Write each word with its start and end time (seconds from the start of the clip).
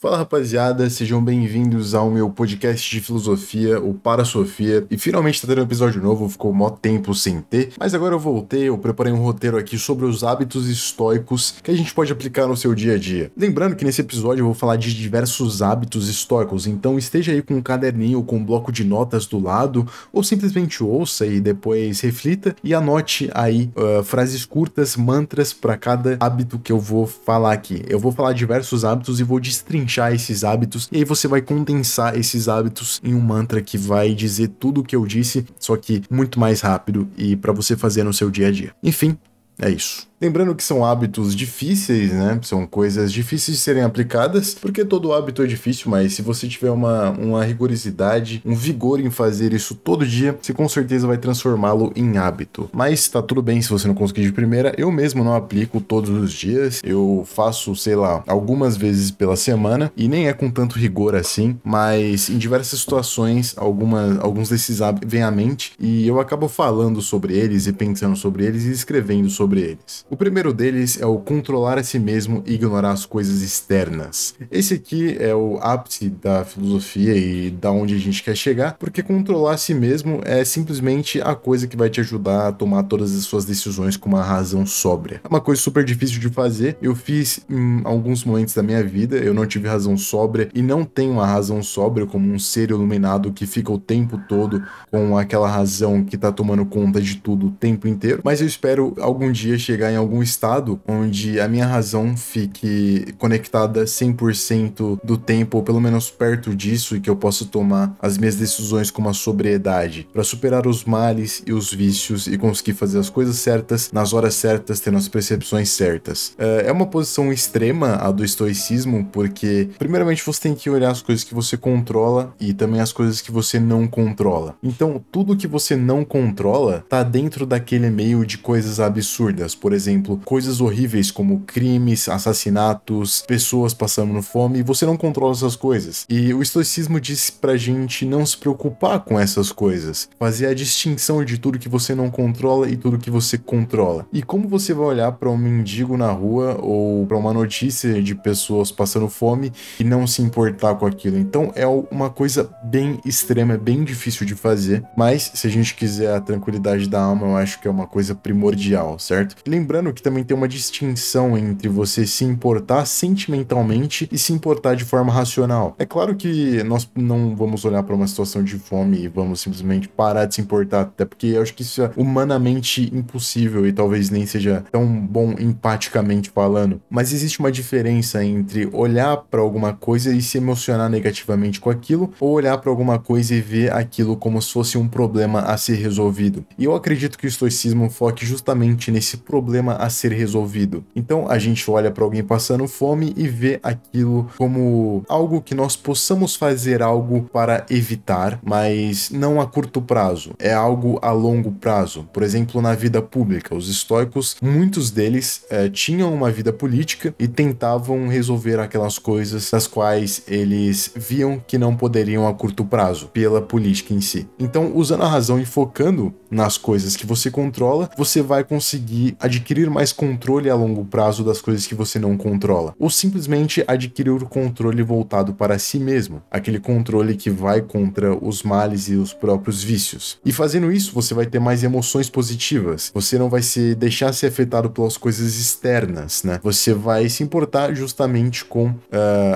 Fala 0.00 0.18
rapaziada, 0.18 0.88
sejam 0.88 1.20
bem-vindos 1.20 1.92
ao 1.92 2.08
meu 2.08 2.30
podcast 2.30 2.88
de 2.88 3.00
filosofia, 3.00 3.80
o 3.80 3.92
Para 3.92 4.24
Sofia. 4.24 4.86
E 4.88 4.96
finalmente 4.96 5.40
tá 5.40 5.48
tendo 5.48 5.58
um 5.60 5.64
episódio 5.64 6.00
novo, 6.00 6.28
ficou 6.28 6.52
mó 6.52 6.70
tempo 6.70 7.12
sem 7.16 7.40
ter, 7.40 7.72
mas 7.76 7.94
agora 7.94 8.14
eu 8.14 8.18
voltei, 8.20 8.68
eu 8.68 8.78
preparei 8.78 9.12
um 9.12 9.20
roteiro 9.20 9.56
aqui 9.58 9.76
sobre 9.76 10.06
os 10.06 10.22
hábitos 10.22 10.68
estoicos 10.68 11.56
que 11.60 11.72
a 11.72 11.74
gente 11.74 11.92
pode 11.92 12.12
aplicar 12.12 12.46
no 12.46 12.56
seu 12.56 12.76
dia 12.76 12.94
a 12.94 12.96
dia. 12.96 13.32
Lembrando 13.36 13.74
que 13.74 13.84
nesse 13.84 14.00
episódio 14.00 14.42
eu 14.42 14.46
vou 14.46 14.54
falar 14.54 14.76
de 14.76 14.94
diversos 14.94 15.62
hábitos 15.62 16.08
estoicos, 16.08 16.68
então 16.68 16.96
esteja 16.96 17.32
aí 17.32 17.42
com 17.42 17.54
um 17.54 17.60
caderninho 17.60 18.22
com 18.22 18.36
um 18.36 18.44
bloco 18.44 18.70
de 18.70 18.84
notas 18.84 19.26
do 19.26 19.40
lado, 19.40 19.84
ou 20.12 20.22
simplesmente 20.22 20.80
ouça 20.80 21.26
e 21.26 21.40
depois 21.40 22.00
reflita 22.02 22.54
e 22.62 22.72
anote 22.72 23.28
aí 23.34 23.68
uh, 23.74 24.04
frases 24.04 24.44
curtas, 24.44 24.96
mantras 24.96 25.52
para 25.52 25.76
cada 25.76 26.16
hábito 26.20 26.56
que 26.56 26.70
eu 26.70 26.78
vou 26.78 27.04
falar 27.04 27.52
aqui. 27.52 27.82
Eu 27.88 27.98
vou 27.98 28.12
falar 28.12 28.32
diversos 28.32 28.84
hábitos 28.84 29.18
e 29.18 29.24
vou 29.24 29.40
destrinchar 29.40 29.87
destrinchar 29.88 30.12
esses 30.12 30.44
hábitos 30.44 30.88
e 30.92 30.98
aí 30.98 31.04
você 31.04 31.26
vai 31.26 31.40
condensar 31.40 32.16
esses 32.16 32.48
hábitos 32.48 33.00
em 33.02 33.14
um 33.14 33.20
mantra 33.20 33.60
que 33.62 33.78
vai 33.78 34.14
dizer 34.14 34.48
tudo 34.48 34.82
o 34.82 34.84
que 34.84 34.94
eu 34.94 35.04
disse, 35.06 35.44
só 35.58 35.76
que 35.76 36.02
muito 36.10 36.38
mais 36.38 36.60
rápido 36.60 37.08
e 37.16 37.34
para 37.34 37.52
você 37.52 37.76
fazer 37.76 38.04
no 38.04 38.12
seu 38.12 38.30
dia 38.30 38.48
a 38.48 38.52
dia. 38.52 38.72
Enfim, 38.82 39.16
é 39.58 39.70
isso. 39.70 40.06
Lembrando 40.20 40.52
que 40.54 40.64
são 40.64 40.84
hábitos 40.84 41.34
difíceis, 41.34 42.12
né? 42.12 42.40
São 42.42 42.66
coisas 42.66 43.12
difíceis 43.12 43.56
de 43.56 43.62
serem 43.62 43.84
aplicadas, 43.84 44.52
porque 44.52 44.84
todo 44.84 45.12
hábito 45.12 45.42
é 45.42 45.46
difícil, 45.46 45.88
mas 45.88 46.14
se 46.14 46.22
você 46.22 46.48
tiver 46.48 46.72
uma, 46.72 47.10
uma 47.10 47.44
rigorosidade, 47.44 48.42
um 48.44 48.54
vigor 48.54 48.98
em 48.98 49.10
fazer 49.10 49.52
isso 49.52 49.76
todo 49.76 50.04
dia, 50.04 50.36
você 50.42 50.52
com 50.52 50.68
certeza 50.68 51.06
vai 51.06 51.18
transformá-lo 51.18 51.92
em 51.94 52.18
hábito. 52.18 52.68
Mas 52.72 53.08
tá 53.08 53.22
tudo 53.22 53.40
bem 53.40 53.62
se 53.62 53.70
você 53.70 53.86
não 53.86 53.94
conseguir 53.94 54.22
de 54.22 54.32
primeira, 54.32 54.74
eu 54.76 54.90
mesmo 54.90 55.22
não 55.22 55.36
aplico 55.36 55.80
todos 55.80 56.10
os 56.10 56.32
dias, 56.32 56.80
eu 56.82 57.22
faço, 57.24 57.76
sei 57.76 57.94
lá, 57.94 58.24
algumas 58.26 58.76
vezes 58.76 59.12
pela 59.12 59.36
semana, 59.36 59.92
e 59.96 60.08
nem 60.08 60.26
é 60.26 60.32
com 60.32 60.50
tanto 60.50 60.80
rigor 60.80 61.14
assim, 61.14 61.56
mas 61.62 62.28
em 62.28 62.38
diversas 62.38 62.80
situações, 62.80 63.54
alguns 63.56 64.48
desses 64.48 64.82
hábitos 64.82 65.08
vêm 65.08 65.22
à 65.22 65.30
mente, 65.30 65.74
e 65.78 66.08
eu 66.08 66.18
acabo 66.18 66.48
falando 66.48 67.00
sobre 67.00 67.34
eles 67.34 67.68
e 67.68 67.72
pensando 67.72 68.16
sobre 68.16 68.44
eles 68.44 68.64
e 68.64 68.72
escrevendo 68.72 69.30
sobre 69.30 69.60
eles. 69.60 70.07
O 70.10 70.16
primeiro 70.16 70.54
deles 70.54 70.98
é 70.98 71.04
o 71.04 71.18
controlar 71.18 71.76
a 71.76 71.82
si 71.82 71.98
mesmo 71.98 72.42
e 72.46 72.54
ignorar 72.54 72.92
as 72.92 73.04
coisas 73.04 73.42
externas. 73.42 74.34
Esse 74.50 74.72
aqui 74.72 75.14
é 75.20 75.34
o 75.34 75.58
ápice 75.60 76.08
da 76.08 76.46
filosofia 76.46 77.14
e 77.14 77.50
da 77.50 77.70
onde 77.70 77.94
a 77.94 77.98
gente 77.98 78.22
quer 78.22 78.34
chegar, 78.34 78.78
porque 78.78 79.02
controlar 79.02 79.52
a 79.52 79.58
si 79.58 79.74
mesmo 79.74 80.22
é 80.24 80.42
simplesmente 80.46 81.20
a 81.20 81.34
coisa 81.34 81.66
que 81.66 81.76
vai 81.76 81.90
te 81.90 82.00
ajudar 82.00 82.48
a 82.48 82.52
tomar 82.52 82.84
todas 82.84 83.14
as 83.14 83.24
suas 83.24 83.44
decisões 83.44 83.98
com 83.98 84.08
uma 84.08 84.22
razão 84.22 84.64
sóbria. 84.64 85.20
É 85.22 85.28
uma 85.28 85.42
coisa 85.42 85.60
super 85.60 85.84
difícil 85.84 86.18
de 86.20 86.30
fazer. 86.30 86.78
Eu 86.80 86.94
fiz 86.94 87.40
em 87.46 87.82
alguns 87.84 88.24
momentos 88.24 88.54
da 88.54 88.62
minha 88.62 88.82
vida, 88.82 89.16
eu 89.16 89.34
não 89.34 89.44
tive 89.44 89.68
razão 89.68 89.94
sóbria 89.98 90.48
e 90.54 90.62
não 90.62 90.86
tenho 90.86 91.12
uma 91.12 91.26
razão 91.26 91.62
sóbria 91.62 92.06
como 92.06 92.32
um 92.32 92.38
ser 92.38 92.70
iluminado 92.70 93.30
que 93.30 93.46
fica 93.46 93.70
o 93.70 93.78
tempo 93.78 94.18
todo 94.26 94.62
com 94.90 95.18
aquela 95.18 95.50
razão 95.50 96.02
que 96.02 96.16
tá 96.16 96.32
tomando 96.32 96.64
conta 96.64 96.98
de 96.98 97.16
tudo 97.16 97.48
o 97.48 97.50
tempo 97.50 97.86
inteiro, 97.86 98.22
mas 98.24 98.40
eu 98.40 98.46
espero 98.46 98.94
algum 98.98 99.30
dia 99.30 99.58
chegar 99.58 99.92
em 99.92 99.97
algum 99.98 100.22
estado 100.22 100.80
onde 100.86 101.40
a 101.40 101.48
minha 101.48 101.66
razão 101.66 102.16
fique 102.16 103.14
conectada 103.18 103.84
100% 103.84 105.00
do 105.02 105.16
tempo, 105.16 105.58
ou 105.58 105.62
pelo 105.62 105.80
menos 105.80 106.10
perto 106.10 106.54
disso, 106.54 106.96
e 106.96 107.00
que 107.00 107.10
eu 107.10 107.16
possa 107.16 107.44
tomar 107.44 107.96
as 108.00 108.16
minhas 108.16 108.36
decisões 108.36 108.90
com 108.90 109.02
uma 109.02 109.12
sobriedade, 109.12 110.08
para 110.12 110.24
superar 110.24 110.66
os 110.66 110.84
males 110.84 111.42
e 111.46 111.52
os 111.52 111.72
vícios 111.72 112.26
e 112.26 112.38
conseguir 112.38 112.74
fazer 112.74 112.98
as 112.98 113.10
coisas 113.10 113.36
certas 113.36 113.90
nas 113.92 114.12
horas 114.12 114.34
certas, 114.34 114.80
tendo 114.80 114.96
as 114.96 115.08
percepções 115.08 115.70
certas. 115.70 116.34
É, 116.38 116.64
é 116.66 116.72
uma 116.72 116.86
posição 116.86 117.32
extrema 117.32 117.96
a 117.96 118.10
do 118.10 118.24
estoicismo, 118.24 119.08
porque, 119.12 119.68
primeiramente, 119.78 120.24
você 120.24 120.40
tem 120.40 120.54
que 120.54 120.70
olhar 120.70 120.90
as 120.90 121.02
coisas 121.02 121.24
que 121.24 121.34
você 121.34 121.56
controla 121.56 122.34
e 122.40 122.52
também 122.52 122.80
as 122.80 122.92
coisas 122.92 123.20
que 123.20 123.30
você 123.30 123.58
não 123.58 123.86
controla. 123.86 124.56
Então, 124.62 125.02
tudo 125.10 125.36
que 125.36 125.46
você 125.46 125.76
não 125.76 126.04
controla 126.04 126.84
tá 126.88 127.02
dentro 127.02 127.46
daquele 127.46 127.90
meio 127.90 128.24
de 128.24 128.38
coisas 128.38 128.80
absurdas. 128.80 129.54
Por 129.54 129.72
exemplo, 129.72 129.87
exemplo, 129.88 130.20
coisas 130.24 130.60
horríveis 130.60 131.10
como 131.10 131.40
crimes, 131.40 132.08
assassinatos, 132.08 133.22
pessoas 133.26 133.72
passando 133.72 134.20
fome, 134.22 134.58
e 134.58 134.62
você 134.62 134.84
não 134.84 134.96
controla 134.96 135.32
essas 135.32 135.56
coisas. 135.56 136.04
E 136.08 136.34
o 136.34 136.42
estoicismo 136.42 137.00
diz 137.00 137.30
pra 137.30 137.56
gente 137.56 138.04
não 138.04 138.24
se 138.26 138.36
preocupar 138.36 139.00
com 139.00 139.18
essas 139.18 139.50
coisas, 139.50 140.08
fazer 140.18 140.46
a 140.46 140.54
distinção 140.54 141.24
de 141.24 141.38
tudo 141.38 141.58
que 141.58 141.68
você 141.68 141.94
não 141.94 142.10
controla 142.10 142.68
e 142.68 142.76
tudo 142.76 142.98
que 142.98 143.10
você 143.10 143.38
controla. 143.38 144.06
E 144.12 144.22
como 144.22 144.46
você 144.46 144.74
vai 144.74 144.86
olhar 144.86 145.12
para 145.12 145.30
um 145.30 145.36
mendigo 145.36 145.96
na 145.96 146.10
rua 146.10 146.58
ou 146.60 147.06
para 147.06 147.16
uma 147.16 147.32
notícia 147.32 148.02
de 148.02 148.14
pessoas 148.14 148.70
passando 148.70 149.08
fome 149.08 149.52
e 149.80 149.84
não 149.84 150.06
se 150.06 150.20
importar 150.20 150.74
com 150.74 150.86
aquilo? 150.86 151.18
Então 151.18 151.50
é 151.54 151.66
uma 151.66 152.10
coisa 152.10 152.50
bem 152.64 153.00
extrema, 153.04 153.54
é 153.54 153.58
bem 153.58 153.84
difícil 153.84 154.26
de 154.26 154.34
fazer, 154.34 154.84
mas 154.96 155.30
se 155.34 155.46
a 155.46 155.50
gente 155.50 155.74
quiser 155.74 156.14
a 156.14 156.20
tranquilidade 156.20 156.88
da 156.88 157.00
alma, 157.00 157.26
eu 157.26 157.36
acho 157.36 157.60
que 157.60 157.68
é 157.68 157.70
uma 157.70 157.86
coisa 157.86 158.14
primordial, 158.14 158.98
certo? 158.98 159.36
Lembrando 159.46 159.77
lembrando 159.78 159.92
que 159.92 160.02
também 160.02 160.24
tem 160.24 160.36
uma 160.36 160.48
distinção 160.48 161.38
entre 161.38 161.68
você 161.68 162.06
se 162.06 162.24
importar 162.24 162.84
sentimentalmente 162.84 164.08
e 164.10 164.18
se 164.18 164.32
importar 164.32 164.74
de 164.74 164.84
forma 164.84 165.12
racional. 165.12 165.74
É 165.78 165.86
claro 165.86 166.14
que 166.16 166.62
nós 166.64 166.88
não 166.94 167.36
vamos 167.36 167.64
olhar 167.64 167.82
para 167.82 167.94
uma 167.94 168.06
situação 168.06 168.42
de 168.42 168.58
fome 168.58 169.04
e 169.04 169.08
vamos 169.08 169.40
simplesmente 169.40 169.88
parar 169.88 170.24
de 170.26 170.34
se 170.34 170.40
importar, 170.40 170.82
até 170.82 171.04
porque 171.04 171.28
eu 171.28 171.42
acho 171.42 171.54
que 171.54 171.62
isso 171.62 171.82
é 171.82 171.90
humanamente 171.96 172.90
impossível 172.94 173.66
e 173.66 173.72
talvez 173.72 174.10
nem 174.10 174.26
seja 174.26 174.64
tão 174.72 174.86
bom 174.86 175.34
empaticamente 175.38 176.30
falando. 176.30 176.80
Mas 176.90 177.12
existe 177.12 177.38
uma 177.38 177.52
diferença 177.52 178.24
entre 178.24 178.68
olhar 178.72 179.16
para 179.16 179.40
alguma 179.40 179.72
coisa 179.72 180.12
e 180.12 180.20
se 180.20 180.38
emocionar 180.38 180.90
negativamente 180.90 181.60
com 181.60 181.70
aquilo 181.70 182.12
ou 182.18 182.32
olhar 182.32 182.58
para 182.58 182.70
alguma 182.70 182.98
coisa 182.98 183.34
e 183.34 183.40
ver 183.40 183.72
aquilo 183.72 184.16
como 184.16 184.42
se 184.42 184.52
fosse 184.52 184.76
um 184.76 184.88
problema 184.88 185.40
a 185.40 185.56
ser 185.56 185.76
resolvido. 185.76 186.44
E 186.58 186.64
eu 186.64 186.74
acredito 186.74 187.16
que 187.16 187.26
o 187.26 187.28
estoicismo 187.28 187.88
foque 187.90 188.26
justamente 188.26 188.90
nesse 188.90 189.18
problema 189.18 189.67
problema 189.68 189.74
a 189.74 189.90
ser 189.90 190.12
resolvido. 190.12 190.84
Então 190.96 191.30
a 191.30 191.38
gente 191.38 191.70
olha 191.70 191.90
para 191.90 192.04
alguém 192.04 192.22
passando 192.22 192.66
fome 192.66 193.12
e 193.16 193.28
vê 193.28 193.60
aquilo 193.62 194.28
como 194.36 195.04
algo 195.08 195.42
que 195.42 195.54
nós 195.54 195.76
possamos 195.76 196.34
fazer 196.34 196.82
algo 196.82 197.28
para 197.32 197.66
evitar, 197.68 198.40
mas 198.42 199.10
não 199.10 199.40
a 199.40 199.46
curto 199.46 199.82
prazo, 199.82 200.32
é 200.38 200.52
algo 200.52 200.98
a 201.02 201.10
longo 201.10 201.52
prazo. 201.52 202.08
Por 202.12 202.22
exemplo, 202.22 202.62
na 202.62 202.74
vida 202.74 203.02
pública, 203.02 203.54
os 203.54 203.68
estoicos, 203.68 204.36
muitos 204.40 204.90
deles 204.90 205.44
é, 205.50 205.68
tinham 205.68 206.12
uma 206.14 206.30
vida 206.30 206.52
política 206.52 207.14
e 207.18 207.28
tentavam 207.28 208.08
resolver 208.08 208.58
aquelas 208.58 208.98
coisas 208.98 209.50
das 209.50 209.66
quais 209.66 210.22
eles 210.26 210.92
viam 210.94 211.42
que 211.46 211.58
não 211.58 211.76
poderiam 211.76 212.26
a 212.26 212.34
curto 212.34 212.64
prazo 212.64 213.08
pela 213.08 213.42
política 213.42 213.92
em 213.92 214.00
si. 214.00 214.28
Então, 214.38 214.72
usando 214.74 215.02
a 215.02 215.08
razão 215.08 215.38
e 215.38 215.44
focando 215.44 216.14
nas 216.30 216.56
coisas 216.56 216.96
que 216.96 217.06
você 217.06 217.30
controla, 217.30 217.90
você 217.96 218.22
vai 218.22 218.44
conseguir 218.44 219.16
adquirir 219.18 219.57
adquirir 219.58 219.70
mais 219.70 219.92
controle 219.92 220.48
a 220.48 220.54
longo 220.54 220.84
prazo 220.84 221.24
das 221.24 221.40
coisas 221.40 221.66
que 221.66 221.74
você 221.74 221.98
não 221.98 222.16
controla, 222.16 222.74
ou 222.78 222.88
simplesmente 222.88 223.64
adquirir 223.66 224.10
o 224.10 224.26
controle 224.26 224.82
voltado 224.82 225.34
para 225.34 225.58
si 225.58 225.78
mesmo, 225.78 226.22
aquele 226.30 226.60
controle 226.60 227.16
que 227.16 227.30
vai 227.30 227.60
contra 227.60 228.14
os 228.14 228.42
males 228.42 228.88
e 228.88 228.94
os 228.94 229.12
próprios 229.12 229.62
vícios. 229.62 230.18
E 230.24 230.32
fazendo 230.32 230.70
isso, 230.70 230.92
você 230.94 231.12
vai 231.12 231.26
ter 231.26 231.40
mais 231.40 231.64
emoções 231.64 232.08
positivas. 232.08 232.90
Você 232.94 233.18
não 233.18 233.28
vai 233.28 233.42
se 233.42 233.74
deixar 233.74 234.12
ser 234.12 234.26
afetado 234.26 234.70
pelas 234.70 234.96
coisas 234.96 235.36
externas, 235.36 236.22
né? 236.22 236.38
Você 236.42 236.72
vai 236.72 237.08
se 237.08 237.22
importar 237.22 237.74
justamente 237.74 238.44
com 238.44 238.68
uh, 238.68 238.76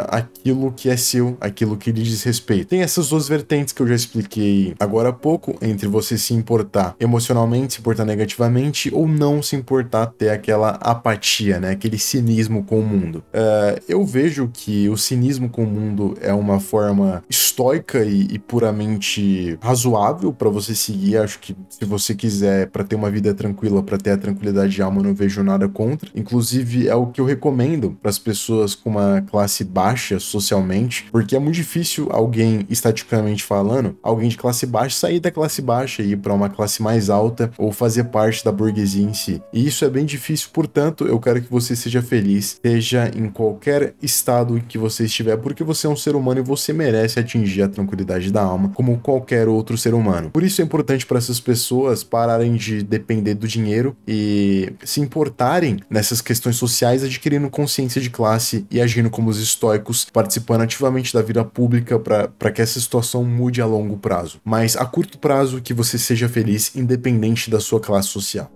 aquilo 0.09 0.72
que 0.72 0.89
é 0.89 0.97
seu, 0.97 1.37
aquilo 1.41 1.77
que 1.77 1.91
lhe 1.91 2.03
diz 2.03 2.22
respeito. 2.22 2.69
Tem 2.69 2.83
essas 2.83 3.09
duas 3.09 3.28
vertentes 3.28 3.72
que 3.72 3.83
eu 3.83 3.89
já 3.89 3.94
expliquei 3.94 4.75
agora 4.78 5.09
há 5.09 5.12
pouco, 5.12 5.56
entre 5.60 5.89
você 5.89 6.16
se 6.16 6.33
importar 6.34 6.94
emocionalmente, 7.00 7.75
se 7.75 7.81
importar 7.81 8.04
negativamente 8.04 8.91
ou 8.94 9.09
não 9.09 9.43
se 9.43 9.56
importar 9.56 10.12
ter 10.19 10.31
aquela 10.31 10.71
apatia, 10.81 11.59
né? 11.61 11.71
Aquele 11.71 11.99
cinismo 11.99 12.65
com 12.65 12.81
o 12.81 12.84
mundo. 12.84 13.25
Uh, 13.33 13.83
eu 13.89 14.05
vejo 14.05 14.51
que 14.53 14.89
o 14.89 14.97
cinismo 14.97 15.48
com 15.48 15.65
o 15.65 15.66
mundo 15.66 16.16
é 16.21 16.33
uma 16.33 16.60
forma 16.60 17.22
estoica 17.28 18.04
e, 18.04 18.28
e 18.33 18.39
puramente 18.39 19.59
razoável 19.63 20.33
para 20.33 20.48
você 20.48 20.75
seguir. 20.75 21.19
Acho 21.19 21.39
que 21.39 21.57
se 21.69 21.84
você 21.84 22.15
quiser 22.15 22.69
para 22.69 22.84
ter 22.84 22.97
uma 22.97 23.10
vida 23.10 23.34
tranquila, 23.34 23.83
para 23.83 23.98
ter 23.98 24.10
a 24.10 24.19
tranquilidade 24.19 24.72
de 24.72 24.83
alma, 24.83 25.03
não 25.03 25.15
vejo 25.15 25.42
nada 25.42 25.69
contra. 25.69 26.10
Inclusive 26.15 26.89
é 26.89 26.95
o 26.95 27.07
que 27.07 27.21
eu 27.21 27.25
recomendo 27.25 27.97
para 28.01 28.10
as 28.10 28.19
pessoas 28.19 28.75
com 28.75 28.91
uma 28.91 29.22
classe 29.22 29.65
baixa 29.65 30.19
socialmente, 30.19 31.07
porque 31.10 31.36
é 31.36 31.39
muito 31.39 31.57
difícil 31.57 32.09
alguém 32.10 32.66
estaticamente 32.69 33.45
falando, 33.45 33.97
alguém 34.03 34.28
de 34.28 34.36
classe 34.36 34.66
baixa 34.66 34.97
sair 34.97 35.21
da 35.21 35.31
classe 35.31 35.60
baixa 35.60 36.03
e 36.03 36.13
ir 36.13 36.16
para 36.16 36.33
uma 36.33 36.48
classe 36.48 36.83
mais 36.83 37.10
alta 37.10 37.51
ou 37.59 37.72
fazer 37.72 38.04
parte 38.04 38.45
da 38.45 38.53
burguesia 38.53 39.04
em 39.04 39.15
si. 39.15 39.42
E 39.53 39.66
isso 39.66 39.84
é 39.84 39.91
bem 39.92 40.04
difícil, 40.04 40.48
portanto, 40.53 41.06
eu 41.06 41.21
quero 41.21 41.41
que 41.41 41.50
você 41.50 41.77
seja 41.77 42.03
feliz, 42.03 42.59
seja 42.65 43.10
em 43.15 43.28
qualquer 43.28 43.94
estado 44.03 44.60
que 44.66 44.78
você 44.78 45.04
estiver, 45.04 45.36
porque 45.36 45.62
você 45.62 45.86
é 45.86 45.91
um 45.91 45.97
ser 45.97 46.16
humano 46.16 46.41
e 46.41 46.42
você 46.42 46.72
merece 46.72 47.21
atingir 47.21 47.62
a 47.62 47.68
tranquilidade 47.68 48.33
da 48.33 48.42
alma, 48.42 48.71
como 48.74 48.98
qualquer 48.98 49.48
outro 49.48 49.77
ser 49.77 49.94
humano. 49.94 50.30
Por 50.30 50.42
isso 50.42 50.60
é 50.60 50.65
importante 50.65 51.06
para 51.06 51.18
essas 51.18 51.39
pessoas 51.39 52.03
pararem 52.03 52.54
de 52.54 52.83
depender 52.83 53.34
do 53.34 53.47
dinheiro 53.47 53.97
e 54.09 54.72
se 54.84 55.00
importarem 55.00 55.78
nessas 55.89 56.21
questões 56.21 56.56
sociais, 56.56 57.04
adquirindo 57.04 57.50
consciência 57.50 58.00
de 58.00 58.10
classe 58.10 58.66
e 58.71 58.80
agindo 58.80 59.10
como 59.10 59.30
os 59.30 59.38
estoicos, 59.38 60.06
participando 60.12 60.62
ativamente 60.62 61.12
da 61.12 61.22
vida 61.22 61.45
pública 61.45 61.98
para 61.98 62.50
que 62.50 62.62
essa 62.62 62.80
situação 62.80 63.24
mude 63.24 63.60
a 63.60 63.66
longo 63.66 63.98
prazo. 63.98 64.41
Mas 64.45 64.77
a 64.77 64.84
curto 64.84 65.18
prazo, 65.18 65.60
que 65.60 65.74
você 65.74 65.98
seja 65.98 66.28
feliz, 66.28 66.74
independente 66.74 67.50
da 67.50 67.60
sua 67.60 67.80
classe 67.80 68.09
social. 68.09 68.50